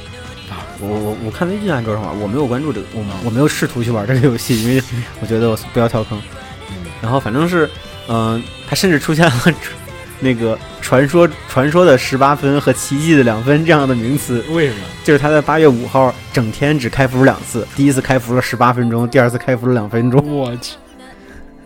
[0.48, 4.82] 啊，我我我看微信安卓上玩，我没有关注这个，我嗯我没有试图去玩这个游戏，因为
[5.20, 6.16] 我觉得我不要跳坑。
[6.70, 7.68] 嗯然后反正是，
[8.08, 9.54] 嗯、它甚至出现了
[10.20, 14.80] 那个传说传说的十八分和奇迹的两分这样的名词，为什么？
[15.04, 20.26] 就是它在八月五号整天只开服两次，第一次开服了十八分钟，第二次开服了两分钟。
[20.26, 20.76] 我去。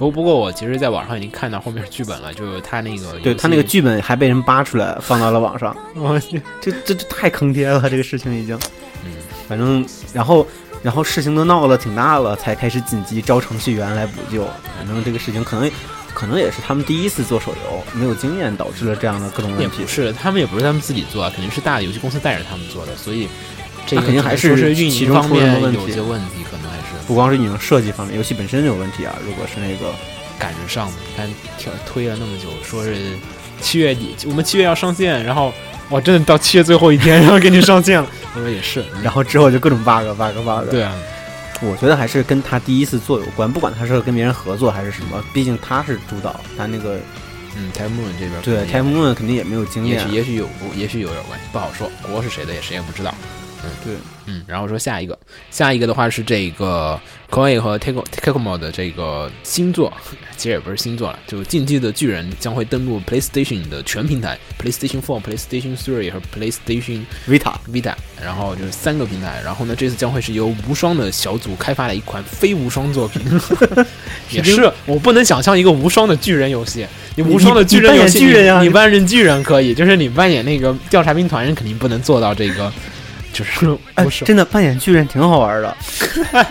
[0.01, 8.59] 不不过我其实在网上已经看到后面剧本了，就是他那个对他那个，剧本还被人扒出来放到了网上， 我去，这这这太坑爹了，这个事情已经。
[9.05, 9.13] 嗯，
[9.47, 9.85] 反正
[10.15, 10.47] 然后
[10.83, 14.43] 然后事情都闹了挺大了，才开始紧急招程序员来补救。
[14.79, 15.71] 反正这个事情可能
[16.15, 19.89] 可能也是他们第一次做手游，没有经验导致了这样的各种问题不。
[19.89, 23.29] 是，他们也不是他们自己做，肯定是大的游戏公司带着他们做的，所以
[23.87, 29.15] 这个肯定还是是运营方其中出了面问题有些问题，可能还是不光是运营设计方面，游戏本身就有问题啊。
[29.27, 29.93] 如果是那个
[30.39, 30.89] 赶着上。
[30.89, 32.97] 你看跳推了那么久，说是
[33.61, 35.53] 七月底，我们七月要上线，然后
[35.91, 38.09] 哇，真的到七月最后一天，然后给你上线了。
[38.35, 40.71] 我说也是，然后之后就各种 bug bug bug。
[40.71, 40.95] 对啊，
[41.61, 46.99] 我觉得还是跟他第一次做有关，不管他是跟别人合作还是什么，毕竟他是主导，他那个
[47.57, 50.15] 嗯 t i m e Moon 这边对肯定 Time Moon 肯定也没有经验也许。
[50.15, 51.91] 也许有也许有点关系，不好说。
[52.03, 53.13] 国是谁的也谁也不知道。
[53.63, 53.95] 嗯，对，
[54.27, 55.19] 嗯，然后说下一个，
[55.51, 56.99] 下一个的话是这个
[57.31, 59.93] Koei 和 Teko Tekomo 的这个新作，
[60.37, 69.43] 其实也不是新作了，就《进击的巨人》将会登陆 PlayStation 的全平台，PlayStation Four、PlayStation Three 和 PlayStation Vita Vita，然后就是三个平台。
[69.45, 73.23] 然后呢，这次将会是由无双的小组开发的一款非无双作品。
[74.31, 76.87] 也是，我不能想象一个无双的巨人游戏。
[77.17, 82.73] 你无双的巨人游戏，你你扮人呀你你扮演巨人可以，就是你扮演那个调查兵团人肯定不能做到这个，
[83.33, 84.07] 就是哎。
[84.25, 85.77] 真的扮演巨人挺好玩的。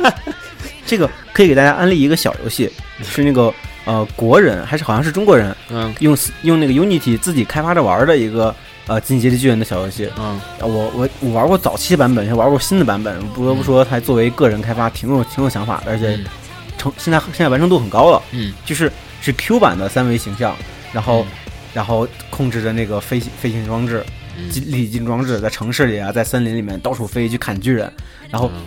[0.85, 2.71] 这个可以给大家安利一个小游戏，
[3.03, 3.53] 是那个
[3.85, 8.55] 呃国人还是好像是中国人嗯用用那个 Unity 自己开发着玩的一个
[8.87, 10.09] 呃进阶的巨人的小游戏。
[10.17, 13.19] 嗯啊我我我玩过早期版本，也玩过新的版本。
[13.29, 16.25] 不得不说，它作为个人开发挺有挺有想法的，而且嗯
[16.77, 18.21] 成现在现在完成度很高了。
[18.31, 20.55] 嗯，就是是 Q 版的三维形象，
[20.91, 21.27] 然后、嗯
[21.71, 24.03] 然后控制着那个飞行飞行装置、
[24.39, 27.91] 嗯机立体机装置，在城市里啊，在森林里面到处飞去砍巨人，
[28.29, 28.61] 然后嗯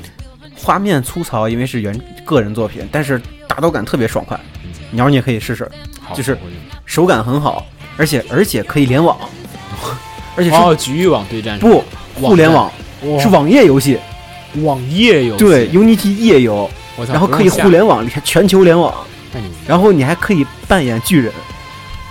[0.55, 4.39] 画面粗糙，因为是原个人作品，但是打斗感特别爽快。
[4.91, 5.67] 鸟你也可以试试，
[6.15, 6.37] 就是
[6.85, 9.17] 手感很好，而且而且可以联网，
[10.37, 11.83] 而且是、哦，局域网对战不
[12.15, 12.71] 互联网，
[13.19, 13.99] 是网页游戏，
[14.63, 16.71] 网页游戏，对，Unity 页游，
[17.09, 18.95] 然后可以互，联网，全球联网，
[19.67, 21.33] 然后你还可以扮演巨人。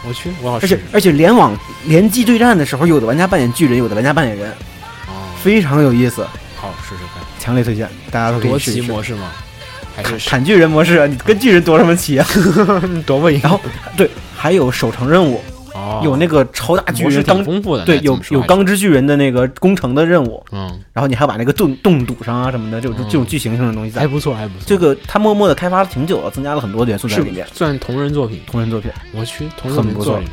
[0.08, 4.52] 我去，我要试试而且而且联网联机对战的时候，有的玩家扮演巨人，有的玩家扮演人，
[5.08, 6.26] 哦，非常有意思，
[6.58, 8.82] 好试试看，强烈推荐，大家都可以夺试一试。
[8.82, 9.32] 旗模式吗？
[9.96, 12.26] 还是砍砍巨人模式，你跟巨人夺什么旗啊？
[13.06, 13.40] 夺不赢？
[13.44, 13.60] 然后
[13.98, 24.02] 对，还有守城任务，哦，有那个超大巨人钢，挺丰富的，对，有有钢之巨人的那个工程的任务，嗯，然后你还要把那个洞洞堵上啊什么的，这种嗯这种剧情性的东西在。
[24.02, 24.64] 还不错，还不错。
[24.66, 27.48] 这个他默默的开发了挺久了，增加了很多元素在里面。
[27.54, 30.28] 算同人作品，同人作品，我去，同人作品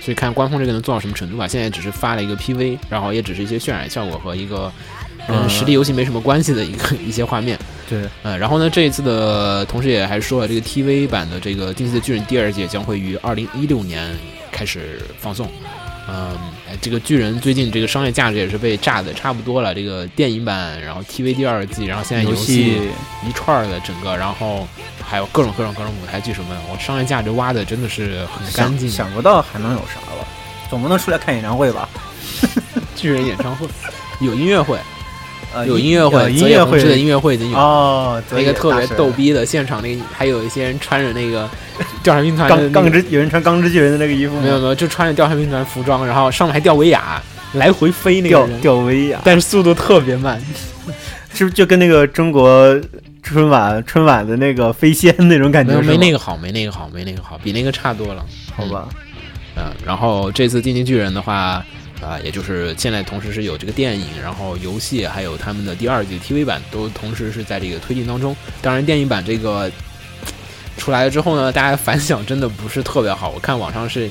[0.00, 1.46] 所以看官方这个能做到什么程度吧。
[1.46, 4.72] 现在只是发了一个 PV，然后也只是一些渲染效果和一个
[5.28, 7.58] 跟嗯实力游戏没什么关系的一个 一些画面。
[7.88, 14.08] 对，嗯，然后呢，这一次的同时也还说了，这个 TV 版的这个《进击的巨人》第二届将会于二零一六年
[14.60, 15.50] 开始放送。
[16.06, 16.36] 嗯，
[16.68, 19.74] 哎这个巨人最近这个商业价值也是被炸的差不多了。
[19.74, 22.90] 这个电影版，然后 TV 第二季，然后现在游戏
[23.26, 24.68] 一串儿的整个，然后
[25.02, 28.86] 还有各种各种各种舞台剧什么的，我商业价值挖的真的是很干净。
[28.90, 30.26] 想想不到还能有啥了，
[30.68, 31.88] 总不能出来看演唱会吧？
[32.94, 33.66] 巨人演唱会
[34.20, 34.78] 有音乐会，
[35.54, 37.56] 呃，有音乐会，呃音乐会的音乐会已经有。
[37.56, 41.48] 哦，那个特别逗逼的现场，那个还有一些人穿着那个
[42.02, 44.38] 调查兵团钢钢之有人穿钢之巨人的那个衣服？
[44.40, 47.20] 没有没有，就穿着调查兵团服装，然后上面还吊威亚，
[47.54, 50.40] 来回飞那个吊人，吊威亚，但是速度特别慢。
[51.34, 52.76] 是不是就跟那个中国
[53.22, 58.24] 春晚春晚的那个飞仙那种感觉没那个好，没那个好，没那个好，比那个差多了。
[58.54, 58.88] 好吧？
[59.56, 61.64] 嗯，然后这次《进击巨人》的话，
[62.00, 68.34] 啊、也就是现在同时是有这个电影，然后游戏，还有他们的第二季 TV 版都同时是在这个推进当中。
[68.62, 69.70] 当然，电影版这个
[70.76, 73.28] 出来了之后呢，大家反响真的不是特别好。
[73.30, 74.10] 我看网上是，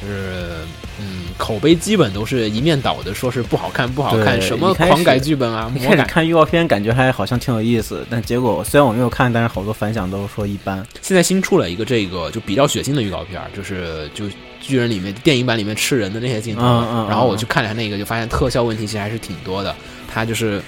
[0.00, 0.54] 就是
[0.98, 6.04] 嗯，口碑基本都是一面倒的，说是不好看，不好看，什么狂改剧本啊，一开始魔改。
[6.04, 10.84] 看预告片，感觉还好像挺有意思，但结果虽然我没有看，但是好多反响都说一般。
[11.02, 14.24] 现在新出了一个这个就比较血腥的预告片，就是就
[14.60, 19.74] 巨人里面电影版里面吃人的那些镜头，嗯嗯然后我去看了下那个，就发现特效问题其实还是挺多的。
[20.12, 20.60] 它就是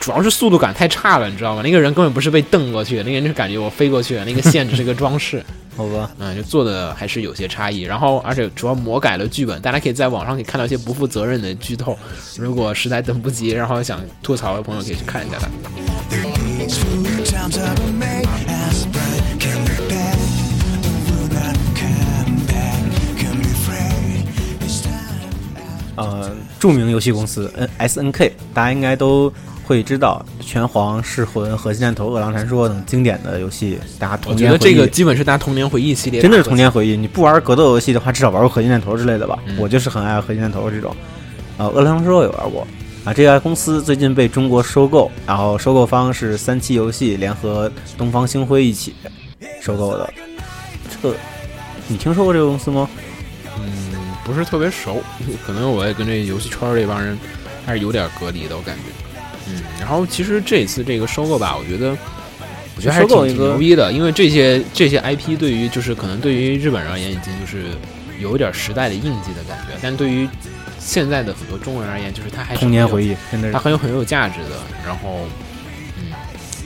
[0.00, 1.62] 主要是速度感太差了，你知道吗？
[1.62, 5.44] 那个人根本不是被蹬过去的，那个人就感觉我飞过去了，那个线只是个装饰。
[5.76, 7.82] 好吧，嗯，就做的还是有些差异。
[7.82, 11.98] 然后，而且主要魔改了剧本，大家可以在网上可以看到一些不负责任的剧透。
[12.38, 15.48] 如果实在等不及，然后想吐槽的朋友可以去看一下它。
[25.96, 29.32] 呃，著名游戏公司 N S N K，大家应该都
[29.64, 36.70] 会知道，拳皇、噬魂、核心弹头、饿狼传说等经典的游戏，大家我觉得童年回忆这个基本是大家童年回忆系列，真的是童年。
[36.70, 36.96] 回忆。
[36.96, 39.36] 你不玩格斗游戏的话，至少玩过核心弹头之类的吧？
[39.46, 40.94] 嗯我就是很爱核心弹头这种。
[41.58, 42.66] 呃，饿狼传说也玩过
[43.04, 43.12] 啊。
[43.12, 48.94] 这家公司最近被中国收购，然后收购方是三七游戏联合东方星辉一起
[49.60, 50.08] 收购的。
[50.90, 51.16] 这个
[51.88, 52.88] 你听说过这个公司吗？
[53.58, 53.92] 嗯，
[54.24, 55.02] 不是特别熟，
[55.44, 57.18] 可能我也跟这游戏圈这帮人
[57.64, 58.95] 还是有点隔离的，我感觉。
[59.48, 61.96] 嗯，然后其实这次这个收购吧，我觉得，
[62.76, 67.64] 我觉得还是挺挺牛逼的，因为这些这些 IP 对于就是可能对于日本人而言，已经就是
[68.20, 70.28] 有一点时代的印记的感觉，但对于
[70.78, 73.52] 现在的很多中国人而言，就是它还是童年回忆，真的是。
[73.52, 74.50] 它很有很有价值的。
[74.84, 75.20] 然后，
[75.98, 76.12] 嗯，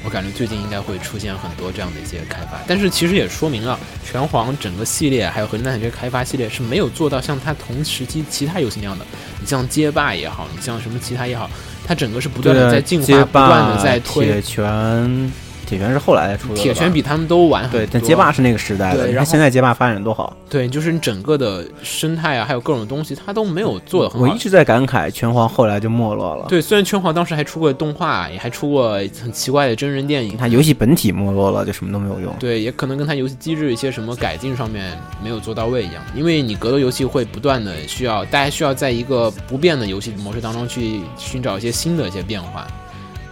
[0.04, 9.06] 我感觉最近应该会出现很多这样的一些开发，但是其实也说明了拳皇整个系列还有合金弹头这个开发系列是没有做到像它同时期其他游戏那样的，
[9.40, 11.50] 你像街霸也好，你像什么其他也好，
[11.90, 14.40] 它整个是不断的在进化，不断的、在推铁。
[14.40, 15.32] 拳，
[15.70, 16.60] 铁拳是后来才出的。
[16.60, 18.94] 铁拳比他们都晚很多，对，但街霸是那个时代的。
[18.94, 24.36] 你看对然后现在街霸发展多好，对，就是你整个的生态啊，还有各种东西，它都没有做的很好我一。
[24.36, 32.34] 直在感慨拳皇后来就没落了。，对，虽然拳皇当时还出过动画，也还出过很奇怪的真人电影，它游戏本体没落了，就什么都没有用。
[32.40, 42.66] 对，也可能跟它游戏机制一些什么改进上面没有做到位一样，因为你格斗游戏会不断的需要大家需要在一个不变的游戏模式当中去寻找一些新的一些变化。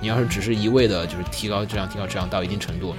[0.01, 2.95] 你要是只是一味的就是提高质量、提高质量到一定程度，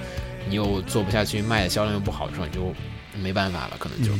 [0.48, 2.74] 你又做不下去，卖的销量又不好的时候，你就
[3.20, 4.12] 没办法了，可能就。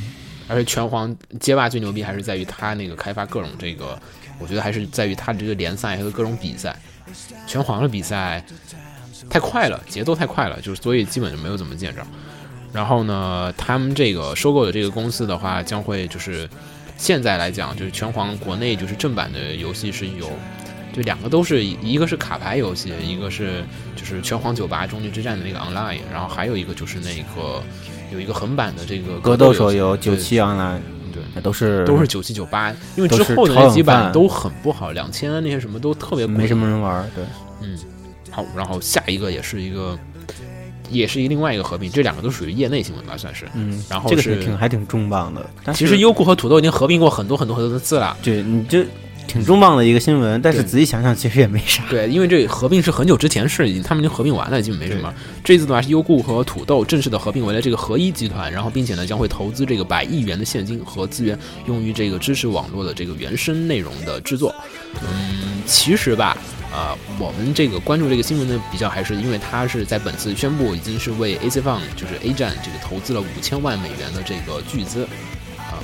[0.49, 3.97] 而且拳皇街霸最牛逼还是在于它那个开发各种这个，
[4.39, 6.77] 我觉得还是在于它的这个联赛和各种比赛。
[7.47, 8.45] 拳皇的比赛
[9.29, 12.05] 太快了，节奏太快了，就是所以基本就没有怎么见着。
[12.73, 16.49] 然后呢，他们这个收购的这个公司的话，将会就是
[16.97, 20.31] 现在来讲，就是拳皇国内就是正版的游戏是有，
[20.93, 27.63] 就两个都是一个是卡牌游戏，一个是就是拳皇九八终极之战的那个 online，然后还有一个就是那个
[28.13, 30.81] 有一个横版的这个格斗手游九对七 online
[31.13, 31.23] 对。
[31.35, 37.09] 那都是都是九七九八，因为之后的那几版都很不好，两千那些什么都特别没什么人玩。
[37.15, 37.25] 对，
[37.63, 37.79] 嗯，
[38.31, 39.97] 好，然后下一个也是一个，
[40.89, 43.47] 也是一另外一个合并，这两个都属于业内新闻吧，算是。
[43.55, 45.73] 嗯，然后这个是是挺还挺重磅的。
[45.73, 48.17] 其实优酷和土豆已经合并过很多很多很多的次了。
[48.23, 48.85] 对你这
[49.31, 51.85] 挺重磅的一个新闻，但是仔细想想，其实也没啥。
[51.89, 55.15] 对，因为这合并是很久之前事已经他们已经合并完了，基本没什么。
[55.45, 61.39] 这次的话是优酷和土豆正式的合并为了这个合一集团，然后并且呢将会投资这个百亿元的现金和资源，
[61.69, 64.53] 用于这个支持网络的这个原生内容的制作。
[65.01, 66.37] 嗯，其实吧，
[66.73, 75.07] 啊、我们这个关注这个新闻呢比较还是因为它是在本次宣布已经是为 AC Fun 就是 A 站这个投资了五千万美元的这个巨资。
[75.71, 75.79] 啊，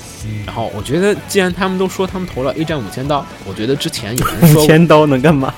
[0.45, 5.53] 然后我觉得，既然他们都说他们投了 A 站五千刀，我觉得之前有人说 五千刀能干嘛？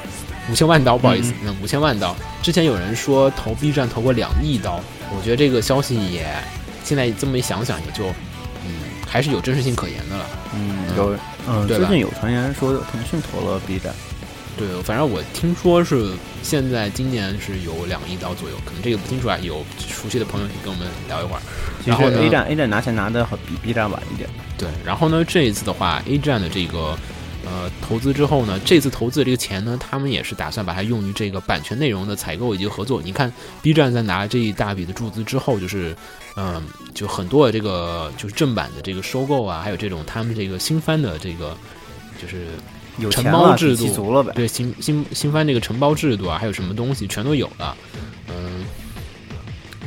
[0.50, 2.16] 五千万刀，不好意思，嗯，五千万刀。
[2.42, 4.80] 之前有人说投 B 站投过两亿刀，
[5.14, 6.26] 我觉得这个消息也
[6.84, 8.06] 现在这么一想想，也就
[8.64, 8.72] 嗯
[9.06, 10.26] 还是有真实性可言的了。
[10.54, 13.92] 嗯，有嗯，最近有传言说腾讯投了 B 站，
[14.58, 21.40] 对，反正我听说是现在今年是有两亿刀左右，可能这个不清楚啊，有熟悉的朋友可以跟我们聊一会儿。
[21.86, 24.28] 然后呢 A 站 A 站拿钱拿的比 B 站晚一点。
[24.58, 26.98] 对，然后呢，这一次的话，A 站的这个
[27.44, 33.00] 呃投资之后呢，这次投资的这个钱呢，他们也是打算把它用于这个版权内容的采购以及合作。
[33.00, 33.32] 你看
[33.62, 35.96] ，B 站在拿了这一大笔的注资之后，就是
[36.34, 41.56] 嗯、就很多的这个就是正版的这个收购啊，还有这种他们这个新番的这个
[42.20, 42.48] 就是
[42.99, 44.32] 有承包制度足了呗。
[44.34, 47.76] 对新新新番这个承包制度啊，还有什么东西全都有了，
[48.28, 48.64] 嗯。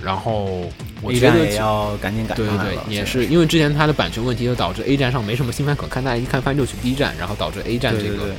[0.04, 0.70] 然后
[1.02, 8.34] 我觉得站也要赶紧赶对对对，也是因为之前它的版权问题，就导致 A 站上没什么新番可看，大家一看番就去 B 站，然后导致 A 站这个。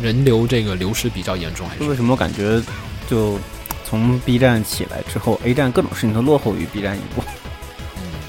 [0.00, 2.62] 人流这个流失比较严重，还是为什么我感觉
[3.10, 3.36] 就
[3.84, 7.22] 从 B 站起来之后，A 站各种事情都落后于 B 站一步？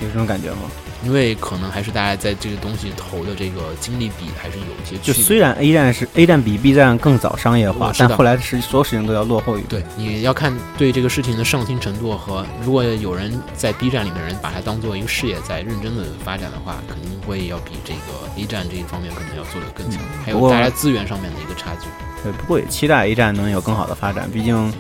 [0.02, 0.62] 有这种感觉吗？
[1.04, 5.14] 因为可能还是大家在这个东西投的这个精力比还是有一些区别。
[5.14, 9.62] 就虽然 A 站是 A 站比 B 站更早商业化但后来是所有事情都要落后于。
[9.70, 21.88] 对，你要看对这个事情的上心程度和如果有人在 B 站里面的人把它当做一个事业在认真的发展的话，肯定会要比这个 A 站这一方面可能要做得更强，还有大家资源上面的一个差距。
[22.22, 24.74] 对，不过也期待 A 站能有更好的发展，毕竟，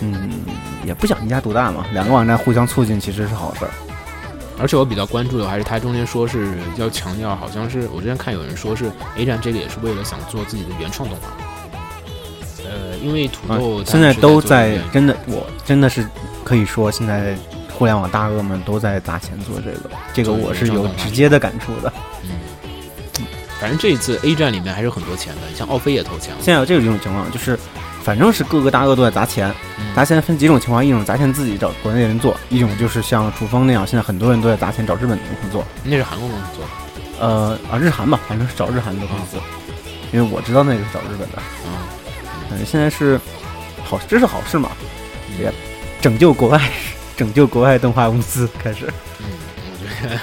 [0.00, 0.30] 嗯，
[0.84, 3.70] 也不想一家独大嘛，两个网站互相促进其实是好事儿。
[4.58, 11.28] 而且我比较关注的还是他中间说是要强调，好像是我之前看有人说是 A 站这个也是为了想做自己的原创动画。
[12.64, 16.06] 呃，因为土啊豆、它现在都在真的，我真的是
[16.44, 17.34] 可以说，现在
[17.72, 21.92] 互联网大鳄们都在砸钱做这个，这个我是有直接的感触的。
[22.24, 22.30] 嗯，
[23.58, 26.40] 反正这一次 A 站里面还是有很多钱的，像奥飞也投钱了。
[26.42, 27.58] 现在有这种情况，就是
[28.02, 35.64] 反正是各个大鳄都在砸钱，嗯砸钱分几种情况，一种砸钱自己找国内人做，一种就是像楚风那样，现在很多人都在砸钱找日本的公司做。
[35.84, 36.70] 那是韩国公司做的。
[37.20, 39.36] 呃啊，日韩吧，反正是找日韩的公司，
[40.12, 41.42] 因为我知道那个是找日本的。
[41.66, 41.72] 嗯，
[42.52, 43.20] 嗯，现在是
[43.84, 44.70] 好，这是好事嘛，
[45.30, 45.52] 嗯也
[46.00, 46.60] 拯救国外，
[47.16, 48.88] 拯救国外动画公司开始。
[49.18, 49.26] 嗯，
[49.72, 50.20] 我觉得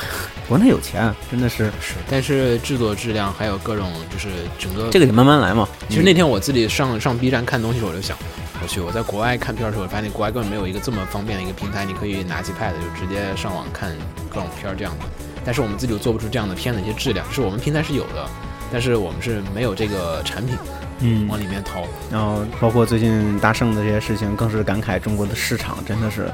[0.47, 4.29] 国内有钱，真的是是，但是制作质量还有各种就是
[4.59, 5.67] 整个这个得慢慢来嘛。
[5.89, 8.17] 其实那天我自己上上 B 站看东西的时候，我就想，
[8.61, 13.91] 我去，我在国外看片儿的时候，我发现国外根本没有一个这么方便的一个平台，你可以拿起 Pad 就直接上网看
[14.29, 15.05] 各种片儿这样的。
[15.43, 18.27] 但是我们自己又做不出这样的片的一些质量，就是我们平台是有的，
[18.71, 20.55] 但是我们是没有这个产品
[20.99, 21.87] 嗯，往里面投。
[22.11, 26.31] 然后包括最近大圣的这些事情，更是感慨中国的市场真的是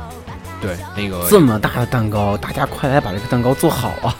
[0.62, 4.16] 对，那个这么大的蛋糕，大家快来把这个蛋糕做好啊！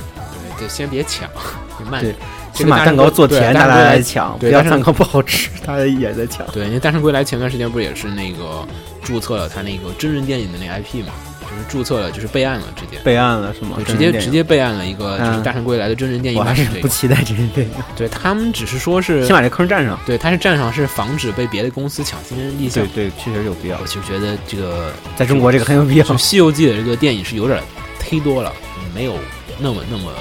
[0.58, 1.30] 对，就先别抢，
[1.78, 2.02] 别慢。
[2.02, 2.16] 对
[2.54, 6.46] 这个大先把蛋糕做甜，大家来来抢，不对要蛋糕不好吃， 大家也在抢。
[6.48, 8.68] 对，因为《大圣归来》前段时间不是也是那个
[9.02, 11.14] 注册了他那个真人电影的那 IP 嘛，
[11.52, 12.98] 就是注册了，就是备案了，直接。
[13.04, 13.84] 备案了是吗对，？
[13.84, 16.76] 直接直接备案了一个就是嗯《大圣归来》的真人电影我还版这个。
[16.76, 20.00] 是不期待真人电影，对他们只是说是先把这坑占上。
[20.06, 23.10] 对，他是占上是防止被别的公司抢先立项对。
[23.10, 23.86] 对，确实有必要我。
[23.86, 27.62] 就觉得这个在中国这个很有必要《西游记》的这个电影是有点
[28.00, 28.54] 忒多了，
[28.96, 29.16] 没有
[29.60, 30.12] 那么那么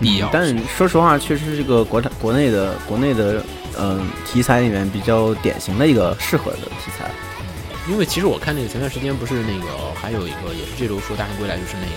[0.00, 0.26] 必要。
[0.28, 3.44] 嗯但说实话，确实是这个国产国内的国内的
[3.78, 7.08] 嗯、题材里面比较典型的一个适合的题材。
[7.88, 11.92] 因为其实我看那个前段时间不是那个还有一个也是这周说《大圣归来》，就是那个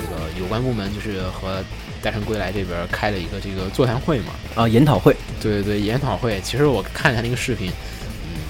[0.00, 1.60] 那个有关部门就是和
[2.02, 4.32] 《大圣归来》这边开了一个这个座谈会嘛。
[4.54, 6.40] 啊，研讨会，对对对，研讨会。
[6.42, 7.70] 其实我看了他那个视频，
[8.24, 8.40] 嗯，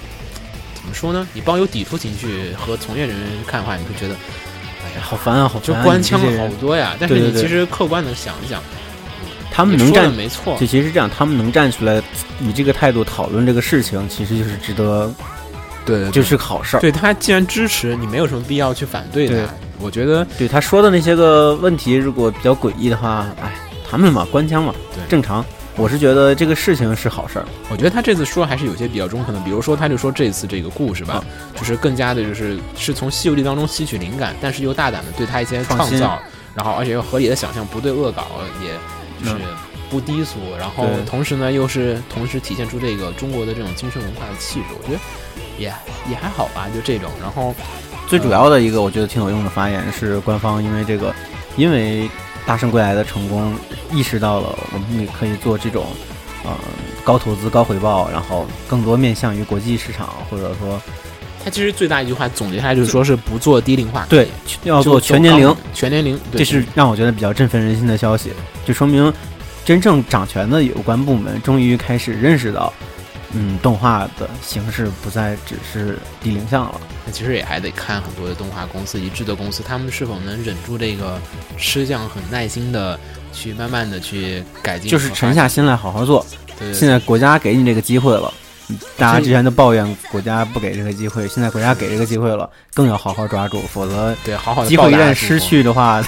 [0.75, 1.27] 怎么说呢？
[1.33, 4.15] 你抱有抵触情绪和从业人员看的话，你会觉得，
[4.85, 5.85] 哎呀，好烦啊，好就烦、啊！
[5.85, 6.95] 官腔好多呀。
[7.01, 8.63] 但是你其实客观的想一想，
[9.51, 12.01] 他们能站，没错就，其实这样，他们能站出来
[12.41, 15.13] 以这个态度讨论这个事情，其实就是值得，
[15.89, 16.81] 对，就是个好事儿。
[16.81, 19.45] 对他既然支持，你没有什么必要去反对对。
[19.45, 19.53] 他。
[19.81, 23.55] 我觉得对他说的那些个问题，如果比较诡异的话，哎，
[23.89, 25.03] 他们嘛，官腔嘛，对。
[25.09, 25.45] 正常。
[25.77, 31.25] 我是觉得这个事情是好事儿，我觉得他这次说还是有些比较中肯的，比如说他就说这次这个故事吧，啊
[31.55, 36.19] 就是更加的就是是从《西游记》当中吸取灵感，但是又大胆的对他一些创造，
[36.53, 38.27] 然后而且又合理的想象，不对恶搞，
[38.61, 38.71] 也
[39.25, 39.41] 就是嗯
[39.91, 45.01] 不低俗，然后同时呢又是同时体现出这个中国的这种精神文化的气质，我觉得
[45.59, 45.73] 也
[46.11, 47.55] 也还好吧，就这种，然后
[48.07, 51.15] 最主要的一个我觉得挺有用的发言是官方因为这个，
[51.57, 52.09] 因为
[52.47, 53.55] 大圣归来的成功，
[53.93, 55.87] 意识到了我们也可以做这种，
[56.45, 56.51] 呃，
[57.05, 60.81] 高投资高回报，然后更多面向于国际市场，或者说
[61.45, 64.29] 他其实最大一句话总结下来就是说是不做低龄化，对
[64.65, 68.33] 要做全年龄，全年龄，对这是让我觉得比较振奋人心的消息，
[68.67, 69.13] 就说明
[69.69, 72.73] 真正掌权的有关部门终于开始认识到，
[73.33, 76.81] 嗯，动画的形式不再只是低龄向了。
[77.05, 81.21] 那其实也还得看很多的动画公司以及制作公司，他们是否能忍住这个
[81.59, 82.99] 吃相，很耐心的
[83.31, 85.47] 去慢慢的去改进，就是沉下。
[85.47, 86.25] 心来好好做。
[86.59, 88.33] 对对现在国家给你这个机会了，
[88.97, 96.03] 大家之前都抱怨国家不给这个机会，现在国家给这个机会了，更要好好抓住，否则对好好的机会一旦失，去的话，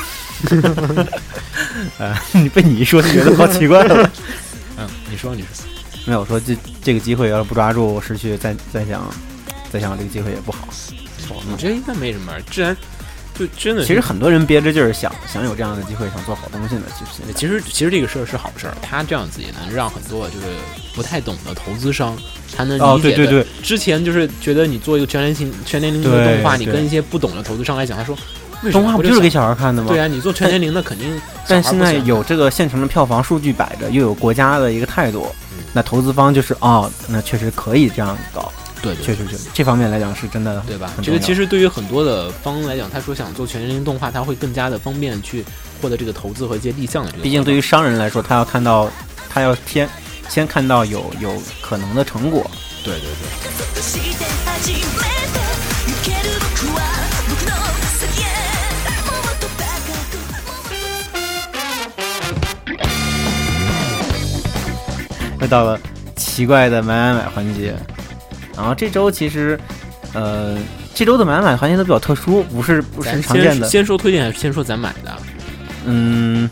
[1.99, 4.11] 呃，你被你一说就觉得好奇怪了。
[4.77, 5.67] 嗯，你说你说，
[6.07, 9.09] 没有我说这这个机会要是不抓住，失去再再想
[9.71, 10.69] 再想这个机会也不好。
[11.31, 12.77] 我觉得应该没什么，既然
[13.41, 16.82] 就真的其实很多人憋着劲儿想想有这样的机会，想做好东西呢。
[16.95, 20.45] 其实其实其实这个事儿是好事儿，他这样子也能让很多就是
[20.95, 22.14] 不太懂的投资商，
[22.55, 23.16] 他能哦，理解的。
[23.16, 28.14] 对对对，之前就是觉得你做一个全年龄全年龄的动画，你跟一些不懂的投资商来讲，他说
[28.70, 29.88] 动画不就是给小小孩看的吗？
[29.88, 31.18] 对啊，你做全年龄的肯定
[31.49, 38.53] 但现在有这个现成的票房数据摆着，又有国家的一个态度嗯，那投资方就是哦，那确实可以这样搞。
[38.82, 40.91] 对对确实是这方面来讲是真的，对吧？
[40.96, 45.43] 很这个重要其实对于很多的方来讲，他说想做全人形动画，他会更加的方便去
[45.82, 47.24] 获得这个投资和一些立项的这个。
[47.24, 48.89] 毕竟对于商人来说，他要看到，
[49.30, 49.89] 他要先
[50.30, 52.46] 先看到有有可能的成果。
[52.84, 54.78] 对对对，加速して始め
[55.34, 55.41] て
[55.88, 56.80] 行ける僕は
[57.28, 57.52] 僕の
[57.98, 58.24] 先へ
[59.02, 59.64] もっと高
[60.06, 60.14] く
[65.41, 65.80] 又到了
[66.16, 67.76] 奇怪的买买买环节，
[68.57, 69.59] 然后这周其实，
[70.13, 70.57] 呃，
[70.95, 73.69] 这周的买买买环节都比较特殊，不是不是咱常见的。
[73.69, 75.13] 先先说推荐还是先说咱买的？
[75.87, 76.51] 嗯，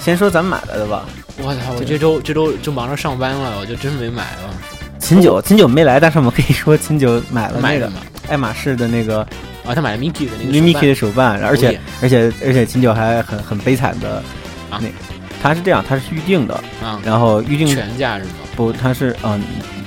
[0.00, 1.04] 先说咱买来的吧。
[1.38, 1.74] 我操！
[1.78, 4.54] 我这周这周就忙着上班了，我就真没买了。
[4.98, 8.00] 秦九秦九没来，但是我们可以说秦九买了那个买的嘛？
[8.28, 9.20] 爱马仕的那个
[9.64, 14.22] 啊，他买了 Mickey 的那个 Mickey 的手办，而且而且而且秦九还很很悲惨的，
[14.70, 14.88] 啊那
[15.42, 18.30] 他是这样，他是预定的，啊，然后预定全价是吗？
[18.56, 19.40] 不，他是嗯、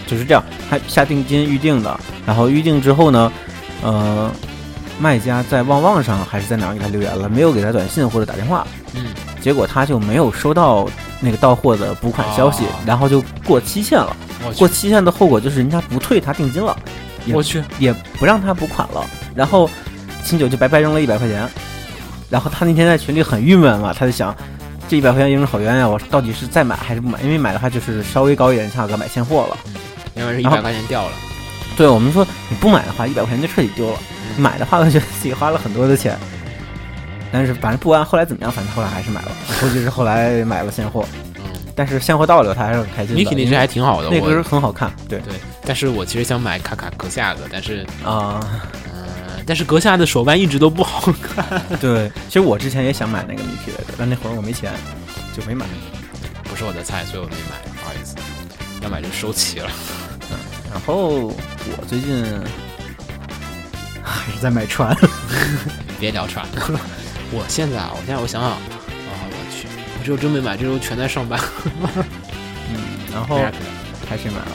[0.09, 3.31] 就是这样，他下定金预定的，然后预定之后呢，
[3.83, 4.31] 呃，
[4.99, 9.05] 卖家在旺旺上还是在哪儿给他留言了，没有给他短信或者打电话，嗯，
[9.39, 10.89] 结果他就没有收到
[11.19, 14.15] 那个到货的补款消息，哦然后就过期限了。
[14.43, 16.75] 我去，过期限的后果就是人家不退他定金了，
[17.25, 19.05] 也我去，也不让他补款了，
[19.35, 19.69] 然后
[20.23, 21.47] 秦九就白白扔了一百块钱，
[22.29, 24.35] 然后他那天在群里很郁闷嘛，他就想。
[24.87, 25.87] 这一百块钱扔好冤呀！
[25.87, 27.21] 我到底是再买还是不买？
[27.21, 29.55] 因为买的话就是稍微高一点的价格买现货了。
[29.65, 29.73] 然
[30.25, 31.13] 后因为是一百块钱掉了。
[31.77, 33.97] 对我们说，你不买的话，一百块钱就彻底丢了；
[34.35, 36.17] 嗯买的话，我觉得自己花了很多的钱。
[37.31, 39.31] 但是反正不管后来怎么样，反正后来还是买了。
[39.59, 41.05] 估计是后来买了现货，
[41.35, 41.43] 嗯
[41.75, 43.21] 但是现货到了，他还是很开心的。
[43.21, 48.39] ，Mickey 那只还挺好的，那我根很好看，对对，但是我其实想买卡卡阁下的，但是啊、
[48.93, 52.11] 嗯，但是阁下的手办一直都不好看， 对。
[52.27, 54.73] 其实我之前也想买那个 Mickey 来着，但那会儿我没钱，
[55.37, 55.65] 就没买。
[56.43, 58.15] 不是我的菜，所以我没买，不好意思。
[58.81, 59.69] 要买就收齐了。
[60.71, 62.23] 然后我最近
[64.03, 64.95] 还是在买船，
[65.99, 66.45] 别聊船。
[67.31, 68.57] 我现在啊，我现在我想想，啊，
[69.29, 69.67] 我去，
[69.99, 71.39] 我这周真没买，这周全在上班。
[72.71, 72.75] 嗯，
[73.13, 73.37] 然后
[74.09, 74.51] 还是买了。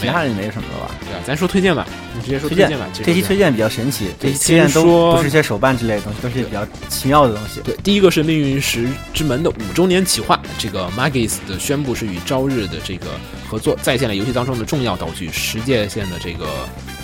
[0.00, 0.90] 其他的也没什么了吧？
[1.06, 2.86] 对啊，咱说推荐吧，你直接说推荐荐吧。
[2.92, 7.60] 这期推荐比较神奇，这期推荐都不是一些手办之类的东西，都是比较奇妙的东西。
[7.62, 13.06] 对，第一个是《命运石之门》的五周年企划，这个 Magis 的宣布是与朝日的这个
[13.48, 16.46] 合作，再现了游戏当中的重要道具——世界线的这个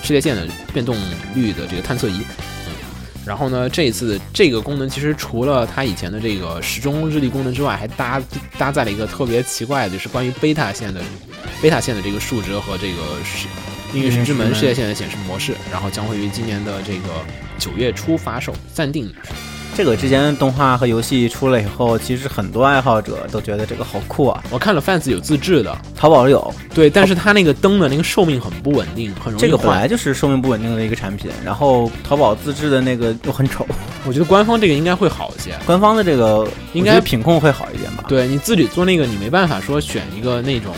[0.02, 0.96] 世界线的变动
[1.34, 2.20] 率的这个探测仪。
[2.66, 2.72] 嗯，
[3.26, 8.22] 然后呢，这一次这个功能其实除了它以前的这个时钟日历功能之外，还搭
[8.56, 11.00] 搭载了一个特别奇怪的，就是关于贝塔线的
[11.60, 13.46] 贝塔线的这个数值和这个是
[13.92, 17.08] 命运石之门世界线的显示模式，然后将会于今年的这个
[17.58, 19.12] 九月初发售，暂定
[19.72, 24.42] 这个之前动画和游戏出了以后，其实很多爱好者都觉得这个好酷啊。
[24.50, 29.68] 我看了 fans 有自制的，淘宝有，对，但是它那个灯的那个寿命很不稳定，很容易这个本。
[29.68, 33.64] 来就是寿命不稳定的一个产品，然后淘宝自制的那个又很丑，
[34.04, 35.56] 我觉得官方这个应该会好一些。
[35.64, 40.74] 官方的这个应该品控会好一点吧。，对你自己做那个，你没办法说选一个那种，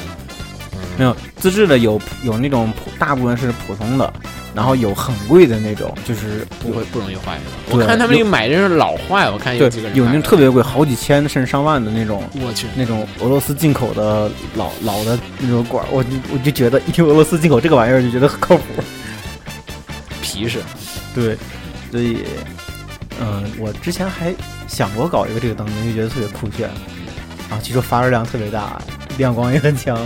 [0.98, 4.12] 没有自制的有有那种普大部分是普通的，
[4.54, 7.38] 然后有很贵的那种，就是不会不容易坏
[7.70, 12.22] 我看他们那个买的是老坏，我看有几个人有那种特别贵，好几千甚至上万的那种。
[12.34, 18.64] 我去，那种俄罗斯进口的老老的那种管，我就我就觉得一听俄罗斯进口这个玩意儿就觉得很靠谱。
[20.20, 20.60] 皮实。
[21.14, 21.36] 对，
[21.90, 22.18] 所以，
[23.20, 24.34] 嗯、我之前还
[24.66, 26.68] 想过搞一个这个灯，因为觉得特别酷炫，
[27.50, 28.80] 啊，据说发热量特别大，
[29.18, 29.98] 亮光也很强。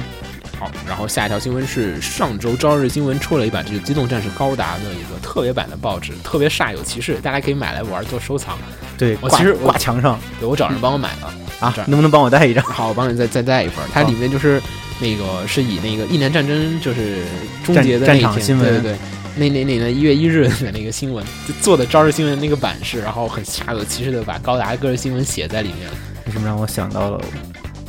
[0.58, 8.58] 好，然后下一条新闻是上周朝日新闻出了一版这个《机动战士高达》的一个特别版的报纸，特别煞有其事，大家可以买来玩做收藏。
[8.96, 11.32] 对，我其实挂墙上对我找人帮我买了。
[11.60, 12.64] 啊能不能帮我带一张？
[12.68, 13.76] 好，我帮你再再带一份。
[13.92, 14.60] 它里面就是
[14.98, 17.22] 那个是以那个一年战争就是
[17.64, 18.96] 终结的那一天，对对对，
[19.36, 25.90] 那那那年一月一日的那个新闻，就做的朝日新闻那个版式，然后很煞有其事的把高达个人新闻写在里面。
[26.26, 27.20] 为什么让我想到了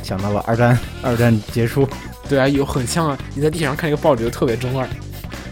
[0.02, 1.86] 想到了二战二战结束
[2.28, 4.86] 对啊，有很像啊，你在地上看一个报纸就特别中二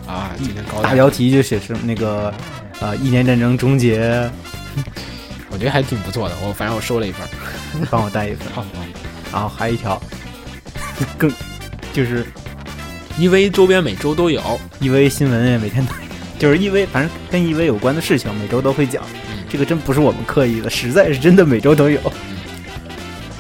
[0.07, 0.31] 啊。
[0.39, 2.33] 今天高达大标题就写是那个
[2.81, 4.31] 呃一年战争终结，
[5.51, 7.27] 我觉得还挺不错的，我反正我收了一份
[7.91, 8.47] 帮我带一份。
[8.55, 8.65] 好，
[9.33, 10.01] 然后还有一条
[11.17, 11.33] 更
[11.93, 12.25] 就是
[13.19, 14.41] ，EV 周边每周都有
[14.81, 15.93] ，EV 新闻也每天都
[16.39, 19.03] 就是 EV，反正跟 EV 有关的事情每周都会讲。
[19.31, 21.99] 嗯，这个真不是我们刻意的，实在是真的每周都有。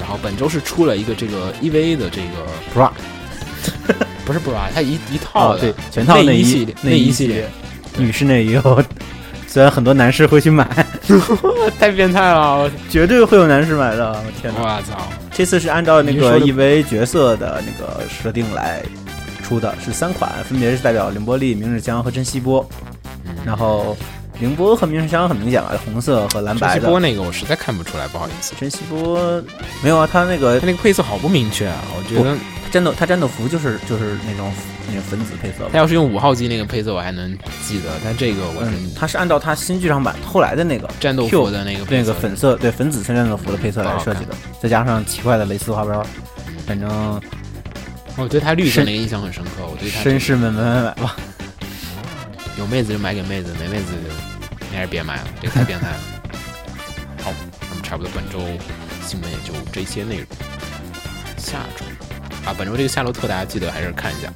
[0.01, 2.91] 然后本周是出了一个这个 EVA 的这个 bra
[4.25, 7.49] 不是 bra，它一一套的、哦对，全套内衣内系列，内衣系列，
[7.97, 8.85] 女士内衣哦。
[9.47, 10.69] 虽然很多男士会去买，
[11.81, 12.71] 太变态了！
[12.91, 14.13] 绝对会有男士买的。
[14.13, 14.61] 我天哪！
[14.61, 14.99] 我操！
[15.33, 18.83] 这次是按照那个你说的 EV 角色的那个设定来
[19.43, 22.69] 出的，是三款，分别是代表凌波丽、明日香和珍稀波。
[23.47, 23.97] 然后
[24.39, 26.81] 凌波和明日香很明显了，红色和蓝珍白的。
[26.81, 28.55] 稀波那个我实在看不出来，不好意思。
[28.59, 29.43] 珍稀波
[29.83, 32.37] 没有啊，他那个他那个配色好不明确啊，我觉得
[32.71, 34.53] 战斗，他战斗服就是就是那种
[34.89, 35.79] 那个粉紫配色他。
[35.79, 37.33] 要是用五号机那个配色我还能
[37.67, 45.99] 记得，但这个我是嗯，它是按照他新剧场版后来的那个战斗服的那个配色那个粉色对粉紫色战斗服的配色来设计的，再加上奇怪的蕾丝花边，
[46.67, 46.91] 反正
[48.17, 51.17] 我对他绿色绅那个印象很深刻，我对他绅士们买买买吧。
[52.59, 55.99] 有妹子就买给妹子，没妹子就你还是别买了，这个太变态了。
[57.23, 57.33] 好，
[57.69, 58.39] 那么差不多本周
[59.07, 60.27] 新闻也就这些内容。
[61.37, 61.85] 下周
[62.45, 64.33] 啊，本周这个夏洛特大家记得还是看一下，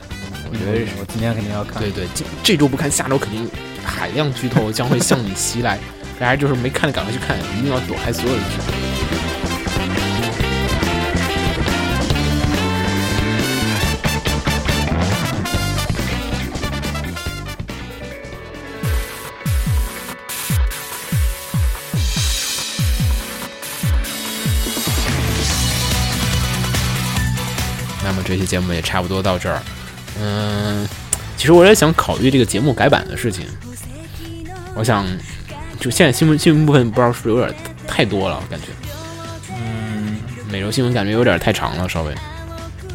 [0.50, 1.82] 我觉得我今天肯定要看。
[1.82, 3.48] 对对，这这周不看，下周肯定
[3.84, 5.78] 海量剧透将会向你袭来。
[6.20, 8.89] 大家就是没看的赶快去看，一定要躲开所有的剧透。
[28.50, 29.62] 节目也差不多到这儿。
[30.20, 30.88] 嗯，
[31.36, 33.46] 其实我也想考虑这个节目改版的事情。
[34.74, 35.06] 我想，
[35.78, 37.54] 就现在新闻新闻部分不知道是不是有点
[37.86, 38.66] 太多了，我感觉。
[39.50, 40.16] 嗯，
[40.50, 42.12] 每周新闻感觉有点太长了，稍微。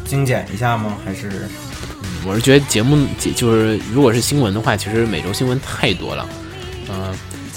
[0.04, 0.98] 精简一下吗？
[1.04, 1.48] 还是
[2.24, 6.28] 我是觉得节目就是如果是新闻的话，其实每周新闻太多了。
[6.88, 7.12] 嗯、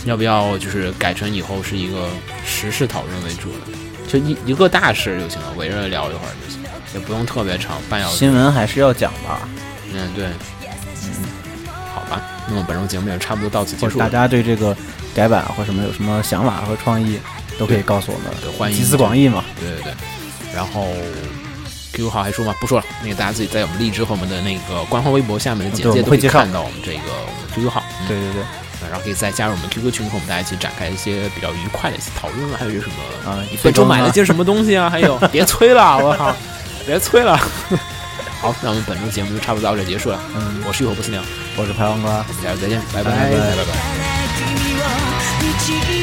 [0.06, 2.10] 要不要就是改成以后是一个
[2.45, 3.78] 时事讨论为主的，
[4.08, 6.59] 就一一个大事就行了，围着聊一会儿就行，
[6.94, 8.18] 也不用特别长，半小时。
[8.18, 9.42] 新闻还是要讲吧？
[9.94, 11.26] 嗯，对，嗯，
[11.94, 14.76] 好吧，那么本周节目也差不多到此结束大家对这个
[15.14, 17.20] 改版或什么有什么想法和创意，
[17.58, 19.44] 都可以告诉我们，对欢迎集思广益嘛。
[19.60, 19.94] 对对对，
[20.56, 20.88] 然后
[21.94, 22.56] QQ 号还说吗？
[22.60, 27.84] 不说了，那个大家自己在我们荔枝和我们的那个官方微博下面的简介都可以看到我们这个我们 QQ 号。
[28.02, 28.44] 嗯对对对，
[28.90, 34.90] 然后可以再加入我们 QQ 群，和我们大家一起展开一些比较愉快的一些讨论，还有什么啊你本周买了些什么东西啊？
[34.90, 36.36] 还有别催了，我靠，
[36.90, 37.38] 别催了。
[38.42, 40.20] 好，那我们本周节目就差不多到这结束了。
[40.34, 41.22] 嗯，我是浴火不死鸟，
[41.56, 43.64] 我是排王瓜，我们下周再见，拜拜拜拜拜
[45.94, 45.99] 拜。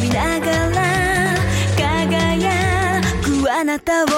[0.00, 0.82] びながら
[1.76, 4.17] 輝くあなたを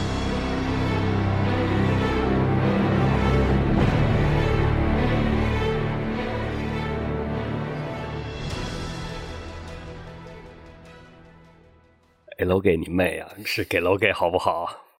[12.41, 13.29] 给楼给你妹啊！
[13.45, 14.87] 是给楼给好不好？